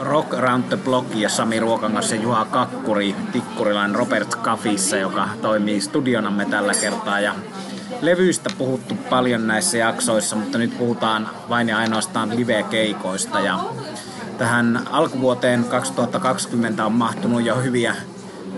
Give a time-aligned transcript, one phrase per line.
[0.00, 5.80] Rock Around the Block ja Sami Ruokangas ja Juha Kakkuri Tikkurilainen Robert Kafissa, joka toimii
[5.80, 7.20] studionamme tällä kertaa.
[7.20, 7.34] Ja
[8.00, 13.40] levyistä puhuttu paljon näissä jaksoissa, mutta nyt puhutaan vain ja ainoastaan live-keikoista.
[13.40, 13.58] Ja
[14.38, 17.96] tähän alkuvuoteen 2020 on mahtunut jo hyviä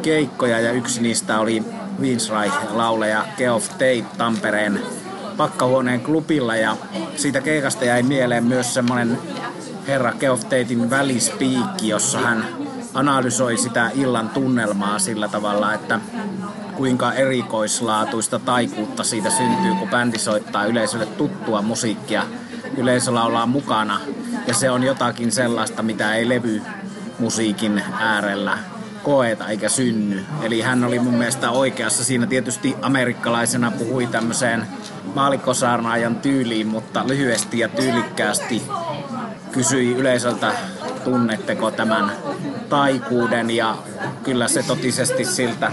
[0.03, 1.63] keikkoja ja yksi niistä oli
[2.01, 4.81] Winsreich-lauleja Geoff Tate Tampereen
[5.37, 6.77] pakkahuoneen klubilla ja
[7.17, 9.19] siitä keikasta jäi mieleen myös semmoinen
[9.89, 12.45] herra Geoff Tatein välispiikki, jossa hän
[12.95, 16.01] analysoi sitä illan tunnelmaa sillä tavalla, että
[16.77, 22.23] kuinka erikoislaatuista taikuutta siitä syntyy, kun bändi soittaa yleisölle tuttua musiikkia.
[22.77, 24.01] Yleisö laulaa mukana
[24.47, 26.63] ja se on jotakin sellaista, mitä ei levy
[27.19, 28.59] musiikin äärellä
[29.03, 30.25] koeta eikä synny.
[30.43, 32.05] Eli hän oli mun mielestä oikeassa.
[32.05, 34.67] Siinä tietysti amerikkalaisena puhui tämmöiseen
[35.15, 38.63] maalikkosaarnaajan tyyliin, mutta lyhyesti ja tyylikkäästi
[39.59, 40.53] kysyi yleisöltä,
[41.05, 42.13] tunnetteko tämän
[42.69, 43.77] taikuuden ja
[44.23, 45.73] kyllä se totisesti siltä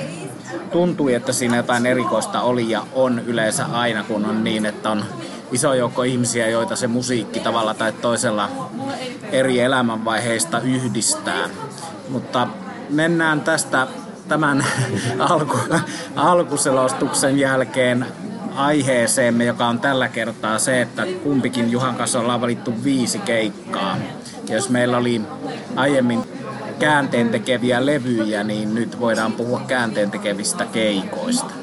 [0.72, 5.06] tuntui, että siinä jotain erikoista oli ja on yleensä aina, kun on niin, että on
[5.52, 8.50] iso joukko ihmisiä, joita se musiikki tavalla tai toisella
[9.32, 11.50] eri elämänvaiheista yhdistää.
[12.10, 12.48] Mutta
[12.90, 13.88] mennään tästä
[14.28, 14.66] tämän
[15.30, 15.58] alku,
[16.16, 18.06] alkuselostuksen jälkeen
[18.56, 23.98] aiheeseemme, joka on tällä kertaa se, että kumpikin Juhan kanssa ollaan valittu viisi keikkaa.
[24.50, 25.22] Ja jos meillä oli
[25.76, 26.20] aiemmin
[26.80, 31.54] käänteen tekeviä levyjä, niin nyt voidaan puhua käänteen tekevistä keikoista.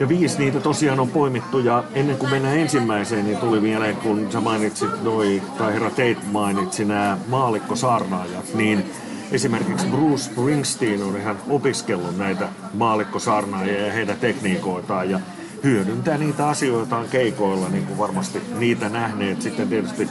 [0.00, 4.32] Ja viisi niitä tosiaan on poimittu ja ennen kuin mennään ensimmäiseen, niin tuli mieleen, kun
[4.32, 8.90] sä mainitsit noi, tai herra Tate mainitsi nämä maallikkosaarnaajat, niin
[9.32, 15.20] esimerkiksi Bruce Springsteen on ihan opiskellut näitä maallikkosaarnaajia ja heidän tekniikoitaan ja
[15.64, 20.08] hyödyntää niitä asioitaan keikoilla, niin kuin varmasti niitä nähneet sitten tietysti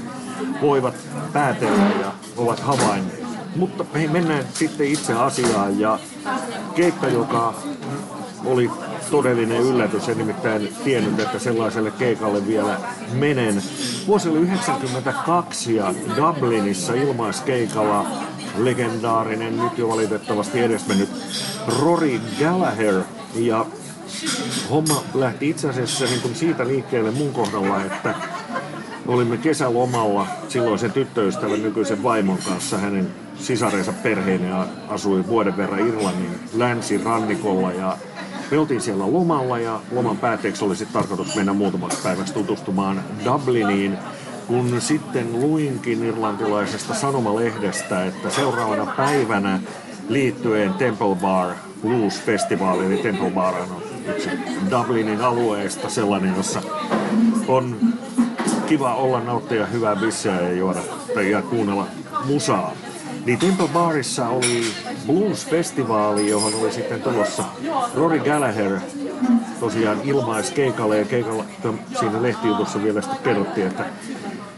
[0.61, 0.95] voivat
[1.33, 3.23] päätellä ja ovat havainneet.
[3.55, 5.99] Mutta hei, mennään sitten itse asiaan ja
[6.75, 7.53] keikka, joka
[8.45, 8.71] oli
[9.11, 12.77] todellinen yllätys, en nimittäin tiennyt, että sellaiselle keikalle vielä
[13.13, 13.63] menen.
[14.07, 18.05] Vuosi oli 92 ja Dublinissa ilmaiskeikalla
[18.57, 21.09] legendaarinen, nyt jo valitettavasti edesmennyt
[21.79, 23.01] Rory Gallagher.
[23.35, 23.65] Ja
[24.69, 28.15] homma lähti itse asiassa niin kuin siitä liikkeelle mun kohdalla, että
[29.07, 32.77] olimme kesälomalla silloisen tyttöystävän nykyisen vaimon kanssa.
[32.77, 37.97] Hänen sisarensa perheineen asui vuoden verran Irlannin länsirannikolla ja
[38.51, 43.97] me oltiin siellä lomalla ja loman päätteeksi oli sitten tarkoitus mennä muutamaksi päiväksi tutustumaan Dubliniin,
[44.47, 49.59] kun sitten luinkin irlantilaisesta sanomalehdestä, että seuraavana päivänä
[50.09, 53.92] liittyen Temple Bar Blues Festival, eli Temple Bar on
[54.71, 56.61] Dublinin alueesta sellainen, jossa
[57.47, 57.77] on
[58.67, 60.79] kiva olla nauttia hyvää bisseä ja juoda
[61.13, 61.87] tai ja kuunnella
[62.25, 62.71] musaa.
[63.25, 64.63] Niin Temple Barissa oli
[65.07, 67.43] blues-festivaali, johon oli sitten tulossa
[67.95, 68.79] Rory Gallagher
[69.59, 71.45] tosiaan ilmaiskeikalle ja keikalla
[71.99, 73.85] siinä lehtijutussa vielä sitten kerrottiin, että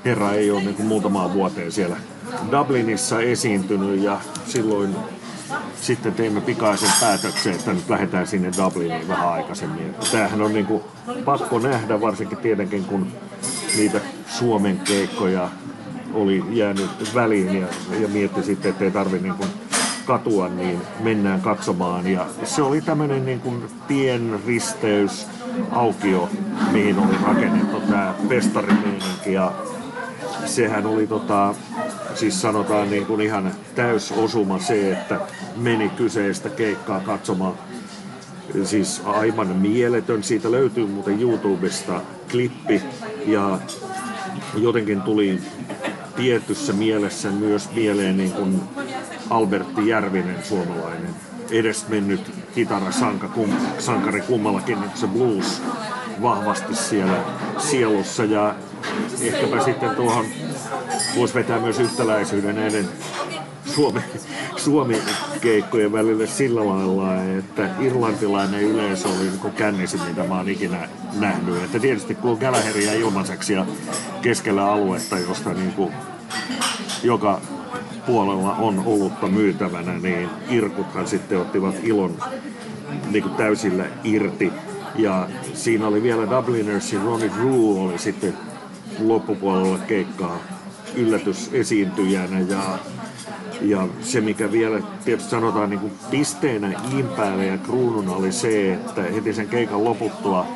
[0.05, 1.97] herra ei ole niin kuin muutamaan vuoteen siellä
[2.51, 4.95] Dublinissa esiintynyt ja silloin
[5.85, 9.95] sitten teimme pikaisen päätöksen, että nyt lähdetään sinne Dubliniin vähän aikaisemmin.
[10.11, 10.83] Tämähän on niin kuin
[11.25, 13.07] pakko nähdä, varsinkin tietenkin kun
[13.77, 15.49] niitä Suomen keikkoja
[16.13, 17.67] oli jäänyt väliin ja,
[17.99, 19.49] ja mietti sitten, että ei tarvitse niin kuin
[20.05, 22.07] katua, niin mennään katsomaan.
[22.07, 25.27] Ja se oli tämmöinen niin kuin tien risteys,
[25.71, 26.29] aukio,
[26.71, 29.33] mihin oli rakennettu tämä festarimeininki.
[29.33, 29.51] Ja
[30.45, 31.55] sehän oli tota,
[32.15, 35.19] siis sanotaan niin kuin ihan täysosuma se, että
[35.55, 37.53] meni kyseistä keikkaa katsomaan.
[38.63, 40.23] Siis aivan mieletön.
[40.23, 42.01] Siitä löytyy muuten YouTubesta
[42.31, 42.81] klippi
[43.27, 43.59] ja
[44.57, 45.39] jotenkin tuli
[46.15, 48.61] tietyssä mielessä myös mieleen niin kuin
[49.29, 51.15] Albertti Järvinen, suomalainen
[51.51, 55.61] edesmennyt kitarasankari kum, sankari kummallakin, niin se blues
[56.21, 57.17] vahvasti siellä
[57.57, 58.55] sielussa ja
[59.21, 60.25] ehkäpä sitten tuohon
[61.15, 62.89] voisi vetää myös yhtäläisyyden näiden
[63.65, 63.99] Suomi,
[64.57, 70.89] Suomi-keikkojen välille sillä lailla, että irlantilainen yleisö oli niin kännisin, mitä mä oon ikinä
[71.19, 71.63] nähnyt.
[71.63, 73.65] Että tietysti kun on Gallagheria ilmaiseksi ja
[74.21, 75.93] keskellä aluetta, josta niin kuin
[77.03, 77.41] joka
[78.05, 82.17] puolella on olutta myytävänä, niin irkuthan sitten ottivat ilon
[83.11, 84.51] niin kuin täysillä irti.
[84.95, 88.37] Ja siinä oli vielä Dublinersin Ronnie Drew oli sitten
[88.99, 90.39] loppupuolella keikkaa
[90.95, 92.79] yllätysesiintyjänä ja
[93.61, 99.01] ja se, mikä vielä tietysti sanotaan niin kuin pisteenä impäälle ja kruununa oli se, että
[99.01, 100.47] heti sen keikan loputtua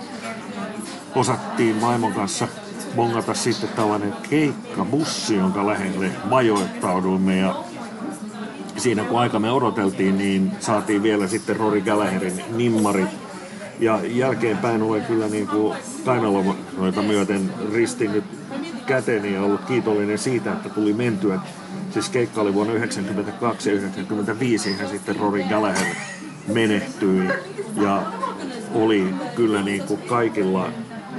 [1.15, 2.47] osattiin vaimon kanssa
[2.95, 7.55] bongata sitten tällainen keikkabussi, jonka lähelle majoittauduimme ja
[8.77, 13.28] siinä kun aika me odoteltiin, niin saatiin vielä sitten Rory Gallagherin nimmarit.
[13.79, 18.23] Ja jälkeenpäin olen kyllä niin kuin kainaloita myöten ristinnyt
[18.85, 21.39] käteni ja ollut kiitollinen siitä, että tuli mentyä.
[21.91, 25.95] Siis keikka oli vuonna 1992 ja 1995 hän sitten Rory Gallagher
[26.47, 27.27] menehtyi
[27.81, 28.03] ja
[28.73, 30.71] oli kyllä niin kuin kaikilla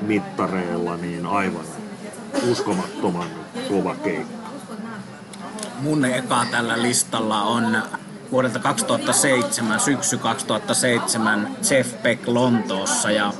[0.03, 1.65] mittareilla niin aivan
[2.51, 3.29] uskomattoman
[3.69, 4.41] kova keikka.
[5.81, 7.83] Mun eka tällä listalla on
[8.33, 13.33] vuodelta 2007, syksy 2007 Jeff Beck Lontoossa ja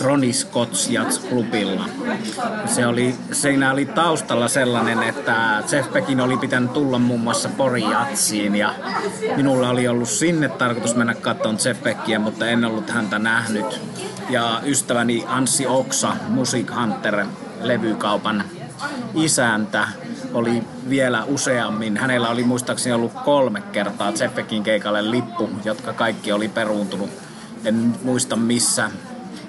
[0.00, 1.84] Ronnie Scott's Jazz Clubilla.
[2.66, 7.82] Se oli, siinä oli taustalla sellainen, että Jeff Beckin oli pitänyt tulla muun muassa Pori
[7.82, 8.74] Jatsiin ja
[9.36, 13.80] minulla oli ollut sinne tarkoitus mennä katsomaan Jeff Beckia, mutta en ollut häntä nähnyt.
[14.30, 17.26] Ja ystäväni Anssi Oksa, Music Hunter,
[17.60, 18.44] levykaupan
[19.14, 19.88] isäntä,
[20.34, 21.96] oli vielä useammin.
[21.96, 27.10] Hänellä oli muistaakseni ollut kolme kertaa Zeffekin keikalle lippu, jotka kaikki oli peruuntunut.
[27.64, 28.90] En muista missä.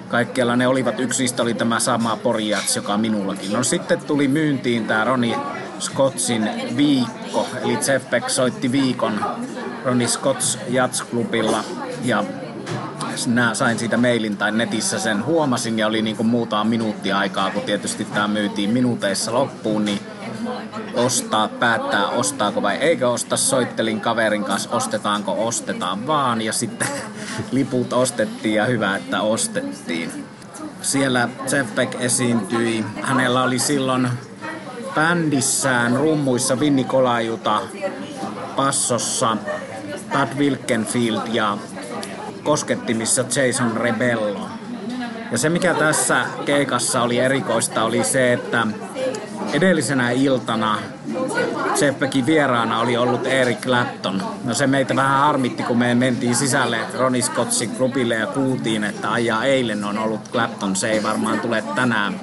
[0.08, 1.00] Kaikkialla ne olivat.
[1.00, 3.52] Yksi niistä oli tämä sama Porjats, joka minullakin.
[3.52, 5.36] No sitten tuli myyntiin tämä Ronnie
[5.80, 7.48] Scottsin viikko.
[7.64, 7.78] Eli
[8.10, 9.24] Beck soitti viikon
[9.84, 11.64] Ronnie Scotts Jazz Clubilla
[12.04, 12.24] ja
[13.26, 17.50] Nää sain siitä mailin tai netissä sen huomasin ja oli niin kuin muutama minuuttia aikaa,
[17.50, 20.00] kun tietysti tämä myytiin minuuteissa loppuun, niin
[20.94, 23.36] ostaa, päättää ostaako vai eikö osta.
[23.36, 26.42] Soittelin kaverin kanssa, ostetaanko, ostetaan vaan.
[26.42, 26.88] Ja sitten
[27.50, 30.24] liput ostettiin ja hyvä, että ostettiin.
[30.82, 31.28] Siellä
[31.74, 32.84] Beck esiintyi.
[33.02, 34.08] Hänellä oli silloin
[34.94, 37.60] bändissään rummuissa Vinni Kolajuta,
[38.56, 39.36] passossa
[40.12, 41.58] Tad Wilkenfield ja
[42.44, 44.48] koskettimissa Jason Rebello.
[45.32, 48.66] Ja se mikä tässä keikassa oli erikoista oli se, että
[49.52, 50.78] edellisenä iltana
[51.74, 54.22] Tseppekin vieraana oli ollut Eric Clapton.
[54.44, 59.12] No se meitä vähän harmitti, kun me mentiin sisälle Ronnie Scottsin klubille ja kuultiin, että
[59.12, 62.20] ajaa eilen on ollut Clapton, se ei varmaan tule tänään.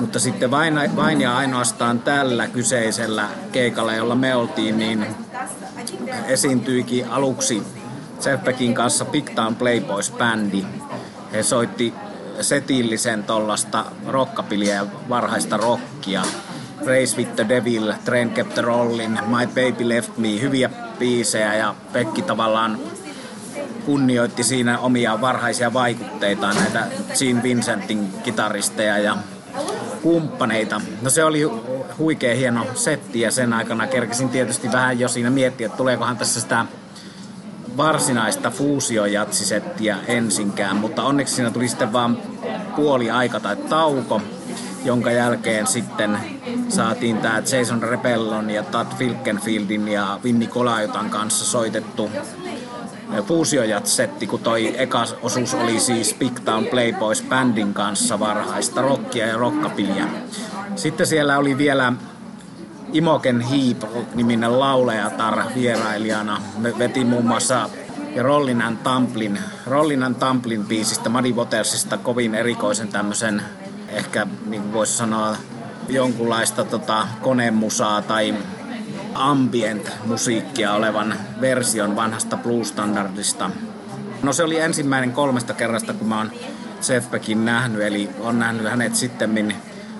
[0.00, 5.06] Mutta sitten vain, vain ja ainoastaan tällä kyseisellä keikalla, jolla me oltiin, niin
[6.26, 7.62] esiintyikin aluksi
[8.18, 10.64] Tseppekin kanssa Big Town Playboys-bändi.
[11.32, 11.94] He soitti
[12.40, 16.22] setillisen tollasta rockapiliä ja varhaista rockia.
[16.84, 21.74] Race with the Devil, Train Kept the Rollin, My Baby Left Me, hyviä biisejä ja
[21.92, 22.78] Pekki tavallaan
[23.86, 26.86] kunnioitti siinä omia varhaisia vaikutteitaan, näitä
[27.18, 29.16] Gene Vincentin kitaristeja ja
[30.02, 30.80] kumppaneita.
[31.02, 31.42] No se oli
[31.98, 36.40] huikea hieno setti ja sen aikana kerkesin tietysti vähän jo siinä miettiä, että tuleekohan tässä
[36.40, 36.66] sitä
[37.76, 42.18] varsinaista fuusiojatsisettiä ensinkään, mutta onneksi siinä tuli sitten vaan
[42.76, 44.22] puoli aika tai tauko,
[44.86, 46.18] jonka jälkeen sitten
[46.68, 52.10] saatiin tämä Jason Rebellon ja Tad Filkenfieldin ja Vinni Kolajutan kanssa soitettu
[53.26, 59.36] fuusiojatsetti, kun toi eka osuus oli siis Big Town Playboys bandin kanssa varhaista rockia ja
[59.36, 60.06] rockapiliä.
[60.76, 61.92] Sitten siellä oli vielä
[62.92, 63.82] Imoken Heap
[64.14, 66.42] niminen laulejatar vierailijana.
[66.58, 67.70] Me veti muun muassa
[68.14, 73.42] ja Rollinan Tamplin, Rollinan Tamplin biisistä Muddy Watersista kovin erikoisen tämmöisen,
[73.88, 75.36] ehkä niin voisi sanoa
[75.88, 78.34] jonkunlaista tota, konemusaa tai
[79.14, 83.50] ambient-musiikkia olevan version vanhasta blues-standardista.
[84.22, 86.30] No se oli ensimmäinen kolmesta kerrasta, kun mä oon
[87.10, 89.56] Beckin nähnyt, eli on nähnyt hänet sitten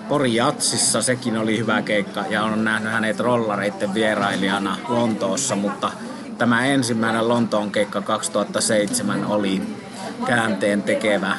[0.08, 5.90] Pori Jatsissa, sekin oli hyvä keikka, ja on nähnyt hänet rollareiden vierailijana Lontoossa, mutta
[6.38, 9.62] tämä ensimmäinen Lontoon keikka 2007 oli
[10.26, 11.36] käänteen tekevä,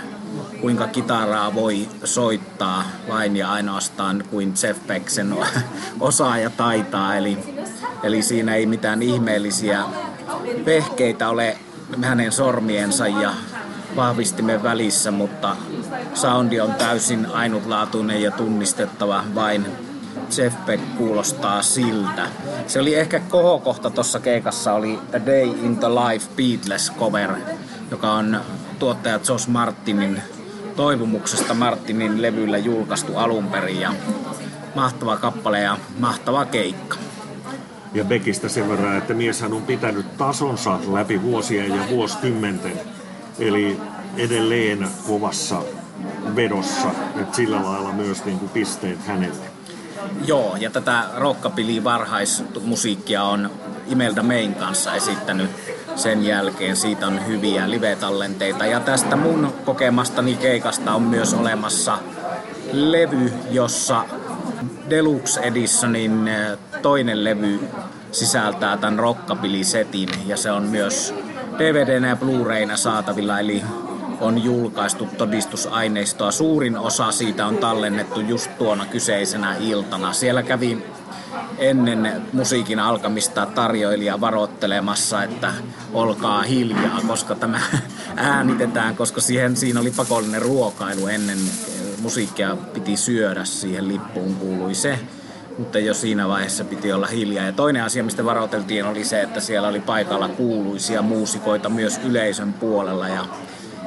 [0.62, 5.36] kuinka kitaraa voi soittaa vain ja ainoastaan kuin Jeff Beck sen
[6.00, 7.16] osaa ja taitaa.
[7.16, 7.38] Eli,
[8.04, 9.84] eli siinä ei mitään ihmeellisiä
[10.66, 11.58] vehkeitä ole
[12.02, 13.34] hänen sormiensa ja
[13.96, 15.56] vahvistimen välissä, mutta
[16.14, 19.66] soundi on täysin ainutlaatuinen ja tunnistettava vain
[20.38, 22.28] Jeff Beck kuulostaa siltä.
[22.68, 27.32] Se oli ehkä kohokohta tuossa keikassa oli A Day in the Life Beatles cover,
[27.92, 28.42] joka on
[28.80, 30.22] tuottaja Josh Martinin
[30.77, 33.93] toivomuksesta Martinin levyllä julkaistu alun perin ja
[34.75, 36.98] mahtava kappale ja mahtava keikka.
[37.93, 42.79] Ja Beckistä sen verran, että mieshän on pitänyt tasonsa läpi vuosien ja vuosikymmenten.
[43.39, 43.77] Eli
[44.17, 45.62] edelleen kovassa
[46.36, 49.46] vedossa, että sillä lailla myös niin kuin pisteet hänelle.
[50.25, 53.51] Joo, ja tätä rockapili varhaismusiikkia on
[53.88, 55.50] Imelda Main kanssa esittänyt
[55.98, 56.75] sen jälkeen.
[56.75, 58.66] Siitä on hyviä live-tallenteita.
[58.66, 61.98] Ja tästä mun kokemastani keikasta on myös olemassa
[62.72, 64.06] levy, jossa
[64.89, 67.60] Deluxe Editionin eh, toinen levy
[68.12, 71.13] sisältää tämän rockabilly-setin ja se on myös
[71.58, 73.63] DVD ja Blu-rayna saatavilla, eli
[74.22, 76.32] on julkaistu todistusaineistoa.
[76.32, 80.13] Suurin osa siitä on tallennettu just tuona kyseisenä iltana.
[80.13, 80.86] Siellä kävi
[81.58, 85.53] ennen musiikin alkamista tarjoilija varoittelemassa, että
[85.94, 87.60] olkaa hiljaa, koska tämä
[88.15, 91.38] äänitetään, koska siihen, siinä oli pakollinen ruokailu ennen
[92.01, 95.00] musiikkia piti syödä, siihen lippuun kuului se
[95.58, 97.46] mutta jo siinä vaiheessa piti olla hiljaa.
[97.46, 102.53] Ja toinen asia, mistä varoiteltiin, oli se, että siellä oli paikalla kuuluisia muusikoita myös yleisön
[102.53, 103.25] puolella ja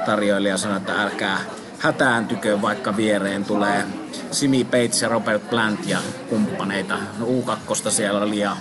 [0.05, 1.37] tarjoilija sanoi, että älkää
[1.81, 3.83] hätääntykö, vaikka viereen tulee
[4.31, 5.97] Simi Bates ja Robert Plant ja
[6.29, 6.97] kumppaneita.
[7.19, 8.57] No, U2 siellä oli ja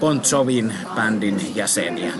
[0.00, 2.12] Bon Jovin bändin jäseniä.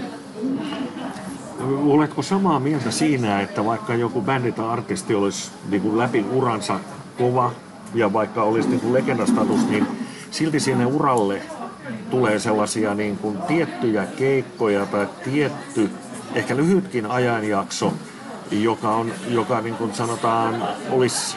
[1.86, 6.80] Oletko samaa mieltä siinä, että vaikka joku bändi tai artisti olisi niin kuin läpi uransa
[7.18, 7.52] kova
[7.94, 9.86] ja vaikka olisi niin kuin legendastatus, niin
[10.30, 11.42] silti sinne uralle
[12.10, 15.90] tulee sellaisia niin kuin tiettyjä keikkoja tai tietty,
[16.34, 17.92] ehkä lyhytkin ajanjakso,
[18.50, 21.36] joka, on, joka niin kuin sanotaan olisi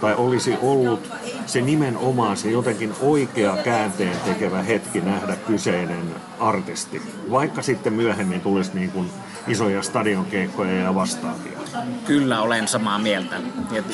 [0.00, 1.10] tai olisi ollut
[1.46, 7.02] se nimenomaan se jotenkin oikea käänteen tekevä hetki nähdä kyseinen artisti.
[7.30, 9.10] Vaikka sitten myöhemmin tulisi niin kuin
[9.48, 11.58] isoja stadionkeikkoja ja vastaavia.
[12.06, 13.36] Kyllä olen samaa mieltä.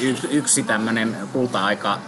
[0.01, 1.99] Y- yksi tämmöinen kulta-aika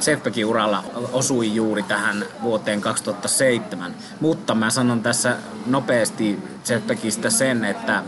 [0.00, 3.94] Zeppekin uralla osui juuri tähän vuoteen 2007.
[4.20, 5.36] Mutta mä sanon tässä
[5.66, 8.02] nopeasti Zeppekistä sen, että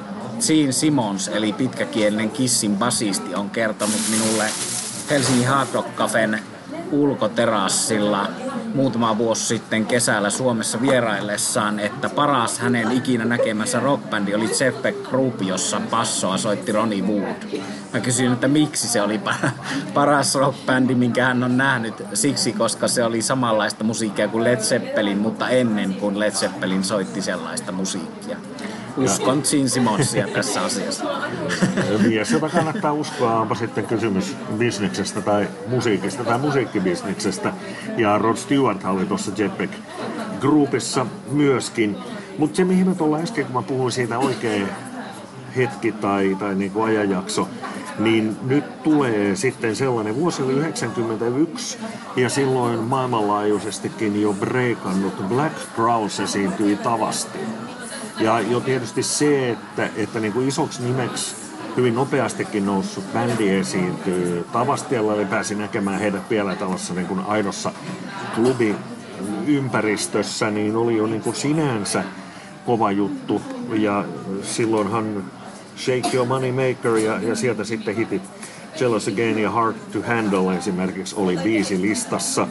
[0.47, 4.45] Gene Simons, eli pitkäkielinen Kissin basisti, on kertonut minulle
[5.11, 6.41] Helsingin Hard Rock Cafen
[6.93, 8.29] ulkoterassilla
[8.75, 15.43] muutama vuosi sitten kesällä Suomessa vieraillessaan, että paras hänen ikinä näkemänsä rockbändi oli Zeppe Group,
[15.43, 17.61] jossa passoa soitti Ronnie Wood.
[17.93, 19.21] Mä kysyin, että miksi se oli
[19.95, 21.95] paras rockbändi, minkä hän on nähnyt.
[22.15, 27.23] Siksi, koska se oli samanlaista musiikkia kuin Led Zeppelin, mutta ennen kuin Led Zeppelin soitti
[27.23, 28.37] sellaista musiikkia.
[28.99, 31.05] Uskon Gene Simonsia tässä asiassa.
[32.09, 37.53] Mies, jota kannattaa uskoa, onpa sitten kysymys bisneksestä tai musiikista tai musiikkibisneksestä.
[37.97, 39.73] Ja Rod Stewart oli tuossa Jetpack
[40.41, 41.97] Groupissa myöskin.
[42.39, 44.67] Mutta se, mihin me tuolla äsken, kun mä puhuin siitä oikea
[45.57, 47.49] hetki tai, tai niin kuin ajanjakso,
[47.99, 51.79] niin nyt tulee sitten sellainen, vuosi oli 91
[52.17, 57.39] ja silloin maailmanlaajuisestikin jo breikannut Black Crowes esiintyi tavasti.
[58.21, 61.37] Ja jo tietysti se, että, että niin kuin isoksi nimeksi
[61.77, 67.73] hyvin nopeastikin noussut bändi esiintyy Tavastialla, eli pääsi näkemään heidät vielä tällaisessa niin kuin aidossa
[68.35, 72.05] klubiympäristössä, niin oli jo niin kuin sinänsä
[72.67, 73.43] kova juttu.
[73.73, 74.05] Ja
[74.43, 75.25] silloinhan
[75.77, 78.23] Shake Your Money Maker ja, ja sieltä sitten hitit
[78.81, 82.49] Jealous Again ja Hard to Handle esimerkiksi oli biisi listassa.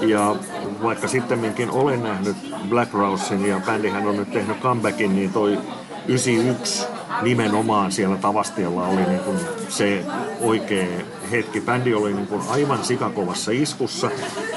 [0.00, 0.36] Ja
[0.82, 2.36] vaikka sittemminkin olen nähnyt
[2.68, 5.58] Black Rousein ja bändihän on nyt tehnyt comebackin, niin toi
[6.08, 6.86] 91
[7.22, 9.38] nimenomaan siellä Tavastialla oli niin kuin
[9.68, 10.04] se
[10.40, 10.86] oikea
[11.30, 11.60] hetki.
[11.60, 14.10] Bändi oli niin kuin aivan sikakovassa iskussa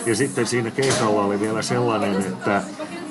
[0.06, 2.62] ja sitten siinä keikalla oli vielä sellainen, että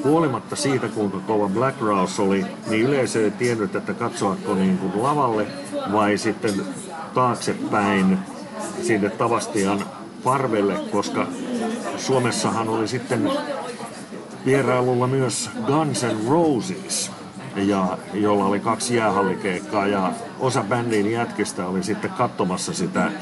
[0.05, 5.03] huolimatta siitä kuinka kova Black Rouse oli, niin yleisö ei tiennyt, että katsoako niin kuin
[5.03, 5.47] lavalle
[5.93, 6.55] vai sitten
[7.15, 8.19] taaksepäin
[8.83, 9.85] sinne Tavastian
[10.25, 11.27] parvelle, koska
[11.97, 13.31] Suomessahan oli sitten
[14.47, 17.11] vierailulla myös Guns N' Roses,
[17.57, 23.13] ja, jolla oli kaksi jäähallikeikkaa ja osa bändin jätkistä oli sitten katsomassa sitä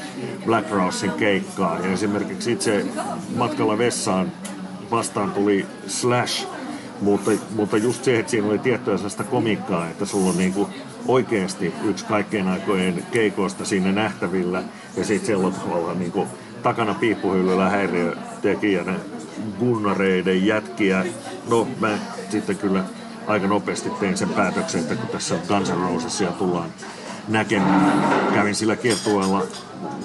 [0.45, 1.79] Black Rosein keikkaa.
[1.79, 2.85] Ja esimerkiksi itse
[3.35, 4.31] matkalla vessaan
[4.91, 6.47] vastaan tuli Slash,
[7.01, 10.69] mutta, mutta just se, että siinä oli tiettyä sellaista komikkaa, että sulla on niinku
[11.07, 14.63] oikeasti yksi kaikkein aikojen keikoista siinä nähtävillä
[14.97, 16.27] ja sitten siellä on tavallaan niinku
[16.63, 18.93] takana piippuhyllyllä häiriötekijänä
[19.59, 21.05] gunnareiden jätkiä.
[21.49, 21.97] No mä
[22.29, 22.83] sitten kyllä
[23.27, 26.69] aika nopeasti tein sen päätöksen, että kun tässä Guns N' Rosesia tullaan
[27.27, 28.03] näkemään.
[28.33, 29.43] Kävin sillä kiertueella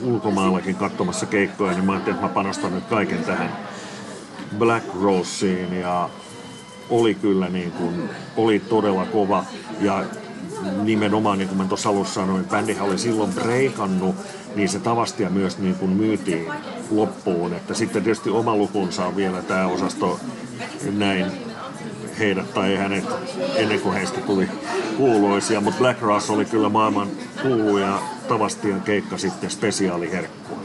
[0.03, 3.57] ulkomaallakin katsomassa keikkoja, niin mä ajattelin, että mä panostan nyt kaiken tähän
[4.59, 6.11] Black Roseen ja
[6.91, 9.45] oli kyllä niin kuin, oli todella kova
[9.81, 10.05] ja
[10.83, 14.17] nimenomaan niin kuin mä tuossa alussa sanoin, bändihän oli silloin breikannut
[14.55, 16.47] niin se Tavastia myös niin kuin myytiin
[16.91, 17.55] loppuun.
[17.55, 20.21] Että sitten tietysti oma lukunsa on vielä tämä osasto
[20.93, 21.27] näin
[22.19, 23.05] heidät tai hänet
[23.55, 24.49] ennen kuin heistä tuli
[24.97, 27.09] kuuluisia, mutta Black Ross oli kyllä maailman
[27.43, 30.63] kuuluja Tavastian keikka sitten spesiaaliherkkua.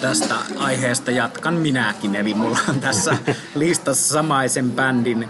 [0.00, 3.16] Tästä aiheesta jatkan minäkin, eli mulla on tässä
[3.54, 5.28] listassa samaisen bändin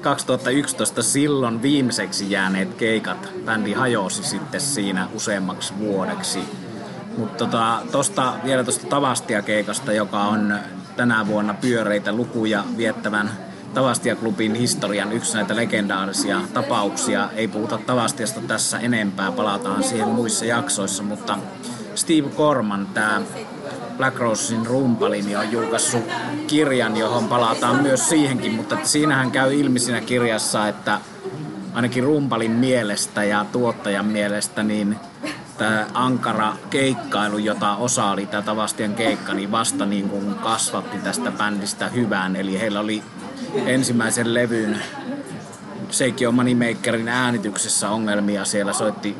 [0.00, 3.28] 2011 silloin viimeiseksi jääneet keikat.
[3.44, 6.38] Bändi hajosi sitten siinä useammaksi vuodeksi
[7.16, 10.58] Mutta tota, tosta, vielä tuosta Tavastia-keikasta, joka on
[10.96, 13.30] tänä vuonna pyöreitä lukuja viettävän
[13.74, 17.28] Tavastia-klubin historian yksi näitä legendaarisia tapauksia.
[17.34, 21.38] Ei puhuta Tavastiasta tässä enempää, palataan siihen muissa jaksoissa, mutta
[21.94, 23.22] Steve Corman, tämä
[23.96, 26.04] Black Rosein rumpali, niin on julkaissut
[26.46, 31.00] kirjan, johon palataan myös siihenkin, mutta siinähän käy ilmi siinä kirjassa, että
[31.72, 34.96] ainakin rumpalin mielestä ja tuottajan mielestä, niin
[35.62, 41.30] tämä ankara keikkailu, jota osa oli tämä Tavastian keikka, niin vasta niin kuin kasvatti tästä
[41.30, 42.36] bändistä hyvään.
[42.36, 43.02] Eli heillä oli
[43.66, 44.82] ensimmäisen levyn
[45.90, 48.44] Seikio Moneymakerin äänityksessä ongelmia.
[48.44, 49.16] Siellä soitti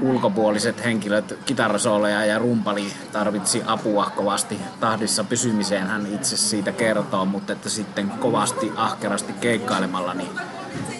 [0.00, 5.86] ulkopuoliset henkilöt, kitarasooleja ja rumpali tarvitsi apua kovasti tahdissa pysymiseen.
[5.86, 10.30] Hän itse siitä kertoo, mutta että sitten kovasti ahkerasti keikkailemalla niin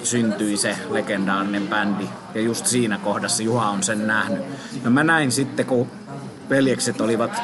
[0.03, 2.05] syntyi se legendaarinen bändi.
[2.35, 4.43] Ja just siinä kohdassa Juha on sen nähnyt.
[4.85, 5.87] No mä näin sitten, kun
[6.51, 7.43] veljekset olivat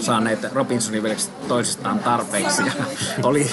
[0.00, 2.72] saaneet Robinsonin veljekset toisistaan tarpeeksi ja
[3.28, 3.50] oli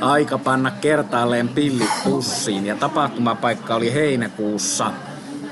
[0.00, 2.66] aika panna kertaalleen pillit pussiin.
[2.66, 4.92] Ja tapahtumapaikka oli heinäkuussa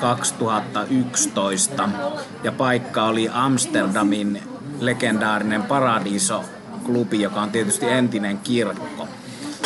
[0.01, 1.89] 2011
[2.45, 4.43] ja paikka oli Amsterdamin
[4.81, 9.09] legendaarinen Paradiso-klubi, joka on tietysti entinen kirkko.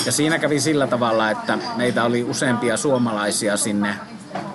[0.06, 3.94] Ja siinä kävi sillä tavalla, että meitä oli useampia suomalaisia sinne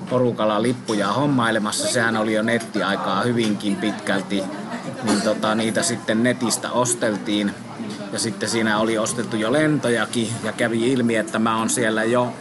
[0.09, 1.87] porukalla lippuja hommailemassa.
[1.87, 4.43] Sehän oli jo nettiaikaa hyvinkin pitkälti.
[5.03, 7.53] Niin tota, niitä sitten netistä osteltiin.
[8.13, 12.33] Ja sitten siinä oli ostettu jo lentojakin ja kävi ilmi, että mä oon siellä jo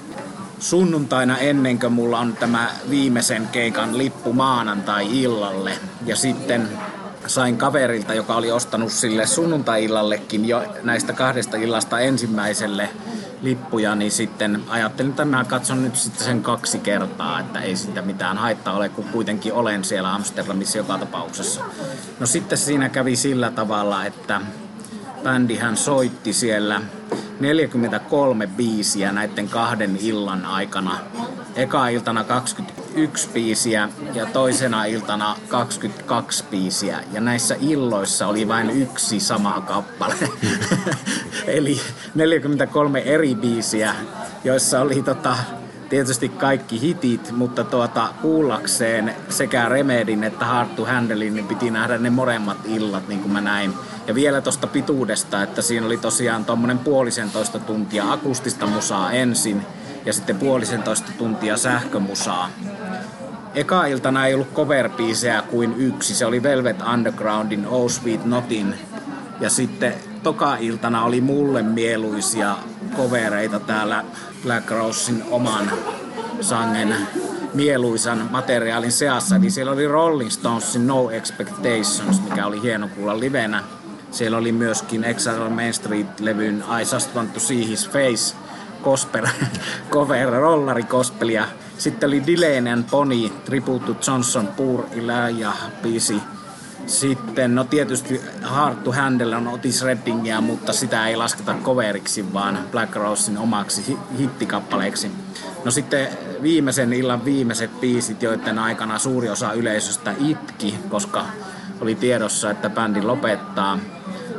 [0.59, 5.73] sunnuntaina ennen kuin mulla on tämä viimeisen keikan lippu maanantai-illalle.
[6.07, 6.69] Ja sitten
[7.27, 12.89] sain kaverilta, joka oli ostanut sille sunnuntai-illallekin jo näistä kahdesta illasta ensimmäiselle
[13.43, 18.03] lippuja, niin sitten ajattelin, että mä katson nyt sitten sen kaksi kertaa, että ei sitä
[18.03, 21.65] mitään haittaa ole, kun kuitenkin olen siellä Amsterdamissa joka tapauksessa.
[22.21, 24.41] No sitten siinä kävi sillä tavalla, että
[25.23, 26.81] bändihän soitti siellä
[27.41, 30.99] 43 biisiä näiden kahden illan aikana.
[31.57, 32.25] Eka iltana
[32.91, 37.01] 21 biisiä ja toisena iltana 22 biisiä.
[37.13, 40.15] Ja näissä illoissa oli vain yksi sama kappale.
[41.47, 41.81] Eli
[42.15, 43.95] 43 eri biisiä,
[44.45, 45.37] joissa oli tota,
[45.89, 51.99] tietysti kaikki hitit, mutta tuota, kuullakseen sekä Remedin että Hard to Handlein, niin piti nähdä
[51.99, 53.75] ne molemmat illat, niin kuin mä näin.
[54.07, 59.63] Ja vielä tuosta pituudesta, että siinä oli tosiaan tuommoinen puolisentoista tuntia akustista musaa ensin
[60.05, 62.51] ja sitten puolisentoista tuntia sähkömusaa.
[63.55, 64.91] Eka iltana ei ollut cover
[65.51, 68.75] kuin yksi, se oli Velvet Undergroundin Oh Sweet Notin.
[69.41, 72.57] Ja sitten toka iltana oli mulle mieluisia
[72.97, 74.05] kovereita täällä
[74.43, 75.71] Black Rosein oman
[76.41, 76.97] sangen
[77.55, 79.37] mieluisan materiaalin seassa.
[79.37, 83.65] Eli siellä oli Rolling Stonesin No Expectations, mikä oli hieno kuulla livenä.
[84.11, 88.37] Siellä oli myöskin Exile Main Street-levyn I Just Want to See His Face
[88.83, 89.27] gospel
[89.91, 91.45] cover, rollari gospelia.
[91.79, 92.23] Sitten oli
[92.73, 96.21] and Pony, Tribute Johnson, Poor Elijah biisi.
[96.87, 102.59] Sitten, no tietysti Hard to Handle on Otis Reddingia, mutta sitä ei lasketa coveriksi, vaan
[102.71, 105.11] Black Rosein omaksi hittikappaleeksi.
[105.65, 106.09] No sitten
[106.43, 111.25] viimeisen illan viimeiset biisit, joiden aikana suuri osa yleisöstä itki, koska
[111.81, 113.79] oli tiedossa, että bändi lopettaa.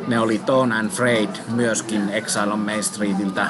[0.07, 3.47] Ne oli Tone and Freight, myöskin Exile on Main Streetiltä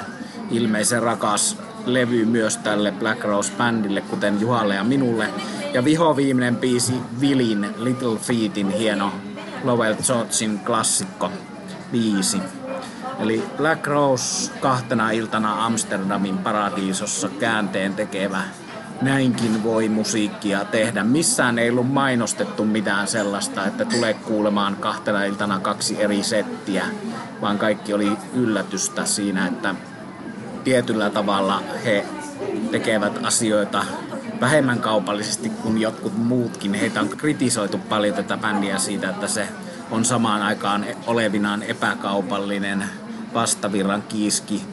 [0.51, 5.27] ilmeisen rakas levy myös tälle Black Rose-bändille, kuten Juhalle ja minulle.
[5.73, 9.11] Ja viho viimeinen biisi Vilin Little Feetin hieno
[9.63, 11.31] Lowell Georgein klassikko
[11.91, 12.41] biisi.
[13.19, 18.41] Eli Black Rose kahtena iltana Amsterdamin paradiisossa käänteen tekevä
[19.01, 21.03] näinkin voi musiikkia tehdä.
[21.03, 26.85] Missään ei ollut mainostettu mitään sellaista, että tulee kuulemaan kahtena iltana kaksi eri settiä,
[27.41, 29.75] vaan kaikki oli yllätystä siinä, että
[30.63, 32.05] tietyllä tavalla he
[32.71, 33.85] tekevät asioita
[34.41, 36.73] vähemmän kaupallisesti kuin jotkut muutkin.
[36.73, 39.47] Heitä on kritisoitu paljon tätä bändiä siitä, että se
[39.91, 42.83] on samaan aikaan olevinaan epäkaupallinen
[43.33, 44.63] vastavirran kiiski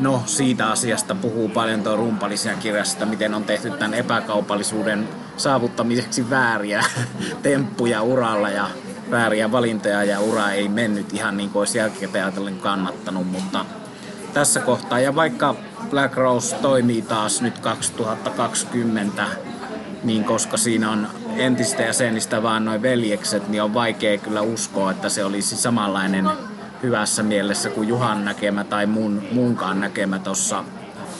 [0.00, 6.84] No, siitä asiasta puhuu paljon tuo rumpalisia kirjasta, miten on tehty tämän epäkaupallisuuden saavuttamiseksi vääriä
[7.42, 8.68] temppuja uralla ja
[9.10, 13.64] vääriä valintoja ja ura ei mennyt ihan niin kuin olisi jälkikäteen ajatellen kannattanut, mutta
[14.34, 15.00] tässä kohtaa.
[15.00, 15.54] Ja vaikka
[15.90, 19.26] Black Rose toimii taas nyt 2020,
[20.04, 25.08] niin koska siinä on entistä jäsenistä vaan noin veljekset, niin on vaikea kyllä uskoa, että
[25.08, 26.30] se olisi samanlainen
[26.82, 30.64] hyvässä mielessä kuin Juhan näkemä tai mun, munkaan näkemä tuossa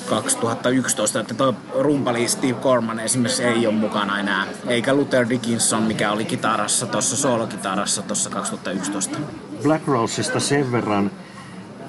[0.09, 6.13] 2011, että tuo rumpali Steve Corman esimerkiksi ei ole mukana enää, eikä Luther Dickinson, mikä
[6.13, 9.19] oli kitarassa tuossa soolokitarassa tuossa 2011.
[9.63, 11.11] Black Roseista sen verran,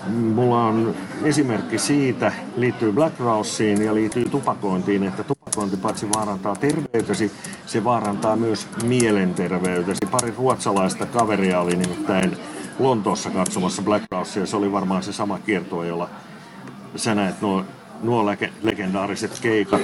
[0.07, 7.31] mulla on esimerkki siitä, liittyy Black Roseen ja liittyy tupakointiin, että tupakointi paitsi vaarantaa terveytesi,
[7.65, 10.05] se vaarantaa myös mielenterveytesi.
[10.11, 12.37] Pari ruotsalaista kaveria oli nimittäin
[12.79, 16.09] Lontoossa katsomassa Black Rosea, se oli varmaan se sama kiertue, jolla
[16.95, 17.65] sä näet nuo
[18.03, 18.25] nuo
[18.61, 19.81] legendaariset keikat.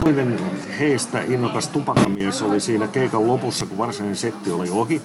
[0.00, 0.40] Toinen
[0.78, 5.02] heistä innokas tupakamies oli siinä keikan lopussa, kun varsinainen setti oli ohi,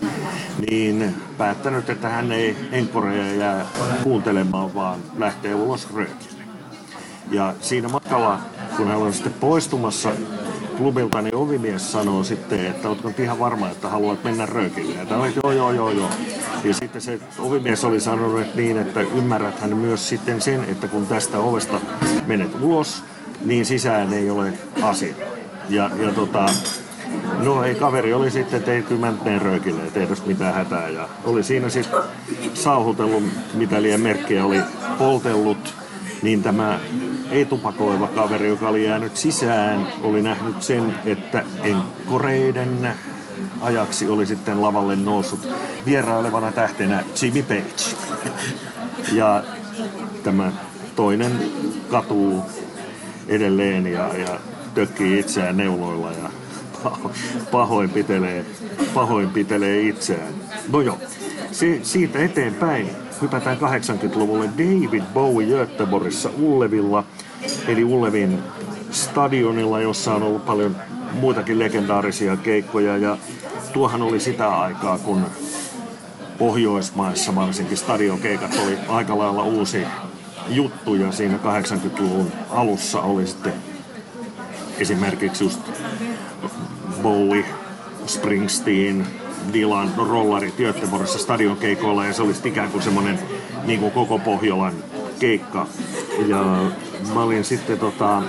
[0.69, 3.65] niin päättänyt, että hän ei enkoreja jää
[4.03, 6.43] kuuntelemaan, vaan lähtee ulos röökille.
[7.31, 8.39] Ja siinä matkalla,
[8.77, 10.11] kun hän on sitten poistumassa
[10.77, 14.95] klubilta, niin ovimies sanoo sitten, että oletko ihan varma, että haluat mennä röökille.
[15.09, 16.09] Ja oli, joo, joo, joo, joo.
[16.63, 20.87] Ja sitten se ovimies oli sanonut että niin, että ymmärrät hän myös sitten sen, että
[20.87, 21.81] kun tästä ovesta
[22.27, 23.03] menet ulos,
[23.45, 25.15] niin sisään ei ole asia.
[25.69, 26.45] Ja, ja tota,
[27.43, 30.89] No ei, kaveri oli sitten, että ei kyllä menen röökille, että ei tässä mitään hätää.
[30.89, 31.99] Ja oli siinä sitten
[32.53, 34.61] sauhutellut, mitä liian merkkejä oli
[34.97, 35.73] poltellut,
[36.21, 36.79] niin tämä
[37.33, 42.93] ei-tupakoiva kaveri, joka oli jäänyt sisään, oli nähnyt sen, että enkoreiden
[43.61, 45.47] ajaksi oli sitten lavalle noussut
[45.85, 47.95] vierailevana tähtenä Jimmy Page.
[49.11, 49.43] Ja
[50.23, 50.51] tämä
[50.95, 51.31] toinen
[51.89, 52.43] katuu
[53.27, 54.39] edelleen ja, ja
[54.73, 56.29] tökkii itseään neuloilla ja
[57.51, 58.45] pahoinpitelee,
[58.93, 60.33] pahoinpitelee itseään.
[60.71, 60.97] No joo,
[61.51, 62.89] si, siitä eteenpäin
[63.21, 67.03] hypätään 80-luvulle David Bowie Göteborgissa Ullevilla,
[67.67, 68.39] eli Ullevin
[68.91, 70.75] stadionilla, jossa on ollut paljon
[71.13, 72.97] muitakin legendaarisia keikkoja.
[72.97, 73.17] Ja
[73.73, 75.25] tuohan oli sitä aikaa, kun
[76.37, 79.83] Pohjoismaissa varsinkin stadionkeikat oli aika lailla uusi
[80.49, 83.53] juttu ja siinä 80-luvun alussa oli sitten
[84.77, 85.59] esimerkiksi just
[87.01, 87.45] Bowie,
[88.07, 89.07] Springsteen,
[89.53, 93.19] Dylan rollarit Göteborgissa stadionkeikoilla ja se olisi ikään kuin semmoinen
[93.65, 94.73] niin kuin koko Pohjolan
[95.19, 95.67] keikka.
[96.27, 96.43] Ja
[97.13, 98.23] mä olin sitten tota,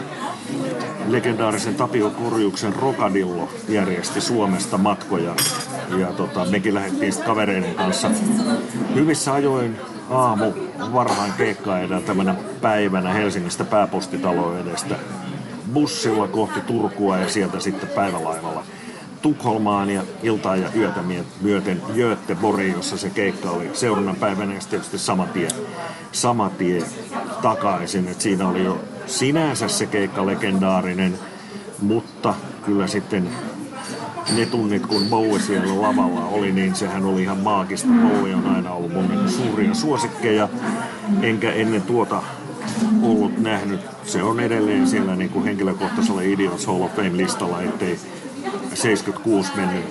[1.09, 5.35] legendaarisen Tapio Korjuksen Rokadillo järjesti Suomesta matkoja.
[5.99, 8.11] Ja tota, mekin lähdettiin sitten kavereiden kanssa
[8.94, 9.77] hyvissä ajoin
[10.11, 10.53] aamu
[10.92, 14.94] varhain keikkaa edeltävänä päivänä Helsingistä pääpostitaloon edestä
[15.73, 18.64] bussilla kohti Turkua ja sieltä sitten päivälaivalla
[19.24, 21.00] Tukholmaan ja iltaa ja yötä
[21.40, 25.48] myöten Göteborg, jossa se keikka oli seuraavana päivänä ja tietysti sama tie,
[26.12, 26.82] sama tie
[27.42, 28.08] takaisin.
[28.08, 31.18] Et siinä oli jo sinänsä se keikka legendaarinen,
[31.82, 32.34] mutta
[32.64, 33.28] kyllä sitten
[34.37, 37.88] ne tunnit, kun Bowie siellä lavalla oli, niin sehän oli ihan maagista.
[37.88, 40.48] Bowie on aina ollut mun suuria suosikkeja,
[41.22, 42.22] enkä ennen tuota
[43.02, 43.80] ollut nähnyt.
[44.06, 47.98] Se on edelleen siellä niin kuin henkilökohtaisella Idiots Hall of Fame-listalla, ettei
[48.74, 49.84] 76 mennyt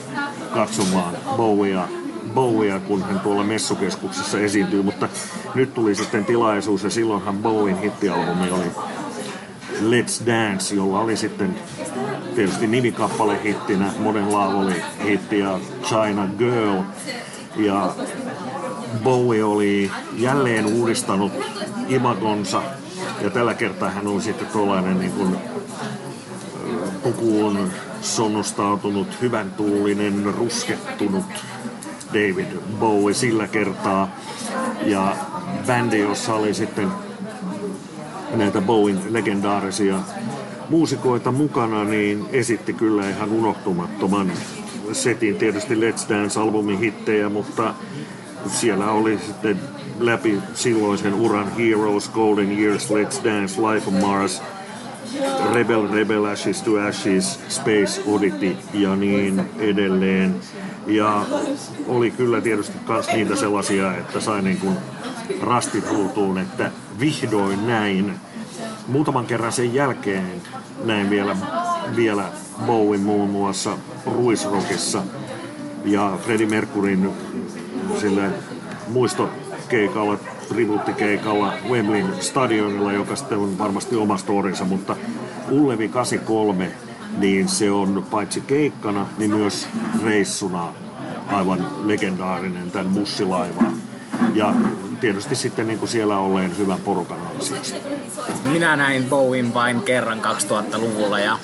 [0.54, 1.88] katsomaan Bowiea,
[2.34, 5.10] Bowiea, kun hän tuolla messukeskuksessa esiintyy, mutta
[5.56, 8.72] nyt tuli sitten tilaisuus ja silloinhan Bowien hittialbumi oli
[9.82, 11.56] Let's Dance, jolla oli sitten
[12.36, 16.82] tietysti nimikappale hittinä, Modern Love oli hitti ja China Girl.
[17.56, 17.96] Ja
[19.04, 21.32] Bowie oli jälleen uudistanut
[21.88, 22.62] imagonsa
[23.22, 25.38] ja tällä kertaa hän oli sitten tuollainen niin kuin
[27.04, 27.72] pukuun
[28.04, 31.26] sonnustautunut, hyvän tuulinen, ruskettunut
[32.08, 32.48] David
[32.80, 34.16] Bowie sillä kertaa.
[34.86, 35.16] Ja
[35.68, 36.92] bändi, jossa oli sitten
[38.36, 40.00] näitä Bowen legendaarisia
[40.70, 44.32] muusikoita mukana, niin esitti kyllä ihan unohtumattoman
[44.92, 45.36] setin.
[45.36, 47.74] Tietysti Let's Dance-albumin hittejä, mutta
[48.48, 49.60] siellä oli sitten
[50.00, 54.42] läpi silloisen uran Heroes, Golden Years, Let's Dance, Life on Mars–
[55.54, 60.36] Rebel, Rebel, Ashes to Ashes, Space Oddity ja niin edelleen.
[60.88, 61.26] Ja
[61.88, 64.78] oli kyllä tietysti myös niitä sellaisia, että sai niin kuin
[65.42, 68.14] rastit ruutuun, että vihdoin näin.
[68.88, 70.42] Muutaman kerran sen jälkeen
[70.84, 71.36] näin vielä,
[71.96, 72.24] vielä
[72.66, 75.04] Bowen muun muassa Ruisrockissa
[75.86, 77.12] ja Freddie Mercuryn
[78.00, 78.30] sille
[78.88, 80.18] muistokeikalla
[80.54, 84.96] tribuuttikeikalla Wemblin stadionilla, joka sitten on varmasti oma storinsa, mutta
[85.50, 86.72] Ullevi 83,
[87.18, 89.68] niin se on paitsi keikkana, niin myös
[90.04, 90.68] reissuna
[91.28, 93.74] aivan legendaarinen tämän bussilaivan.
[94.36, 94.54] Ja
[95.02, 97.78] tietysti sitten niin kuin siellä olleen hyvän porukan ansiosta.
[98.46, 101.38] Minä näin Bowin vain kerran 2000-luvulla ja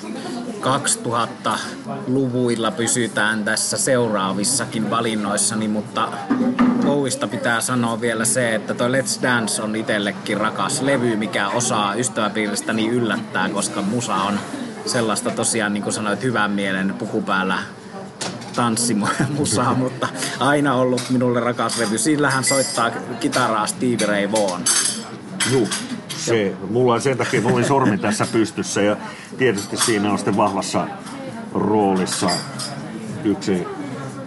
[0.60, 6.08] 2000-luvuilla pysytään tässä seuraavissakin valinnoissani, mutta
[7.10, 11.94] Bowista pitää sanoa vielä se, että toi Let's Dance on itsellekin rakas levy, mikä osaa
[11.94, 14.38] ystäväpiiristäni yllättää, koska musa on
[14.86, 17.58] sellaista tosiaan, niin kuin sanoit, hyvän mielen pukupäällä
[18.56, 20.08] tanssimusaa, mutta
[20.40, 21.98] aina ollut minulle rakas levy.
[21.98, 24.62] Sillähän soittaa kitaraa Stevie Ray Vaughan.
[25.52, 25.68] Juu,
[26.08, 28.96] se, mulla on sen takia, mulla oli sormi tässä pystyssä ja
[29.38, 30.86] tietysti siinä on sitten vahvassa
[31.54, 32.30] roolissa
[33.24, 33.66] yksi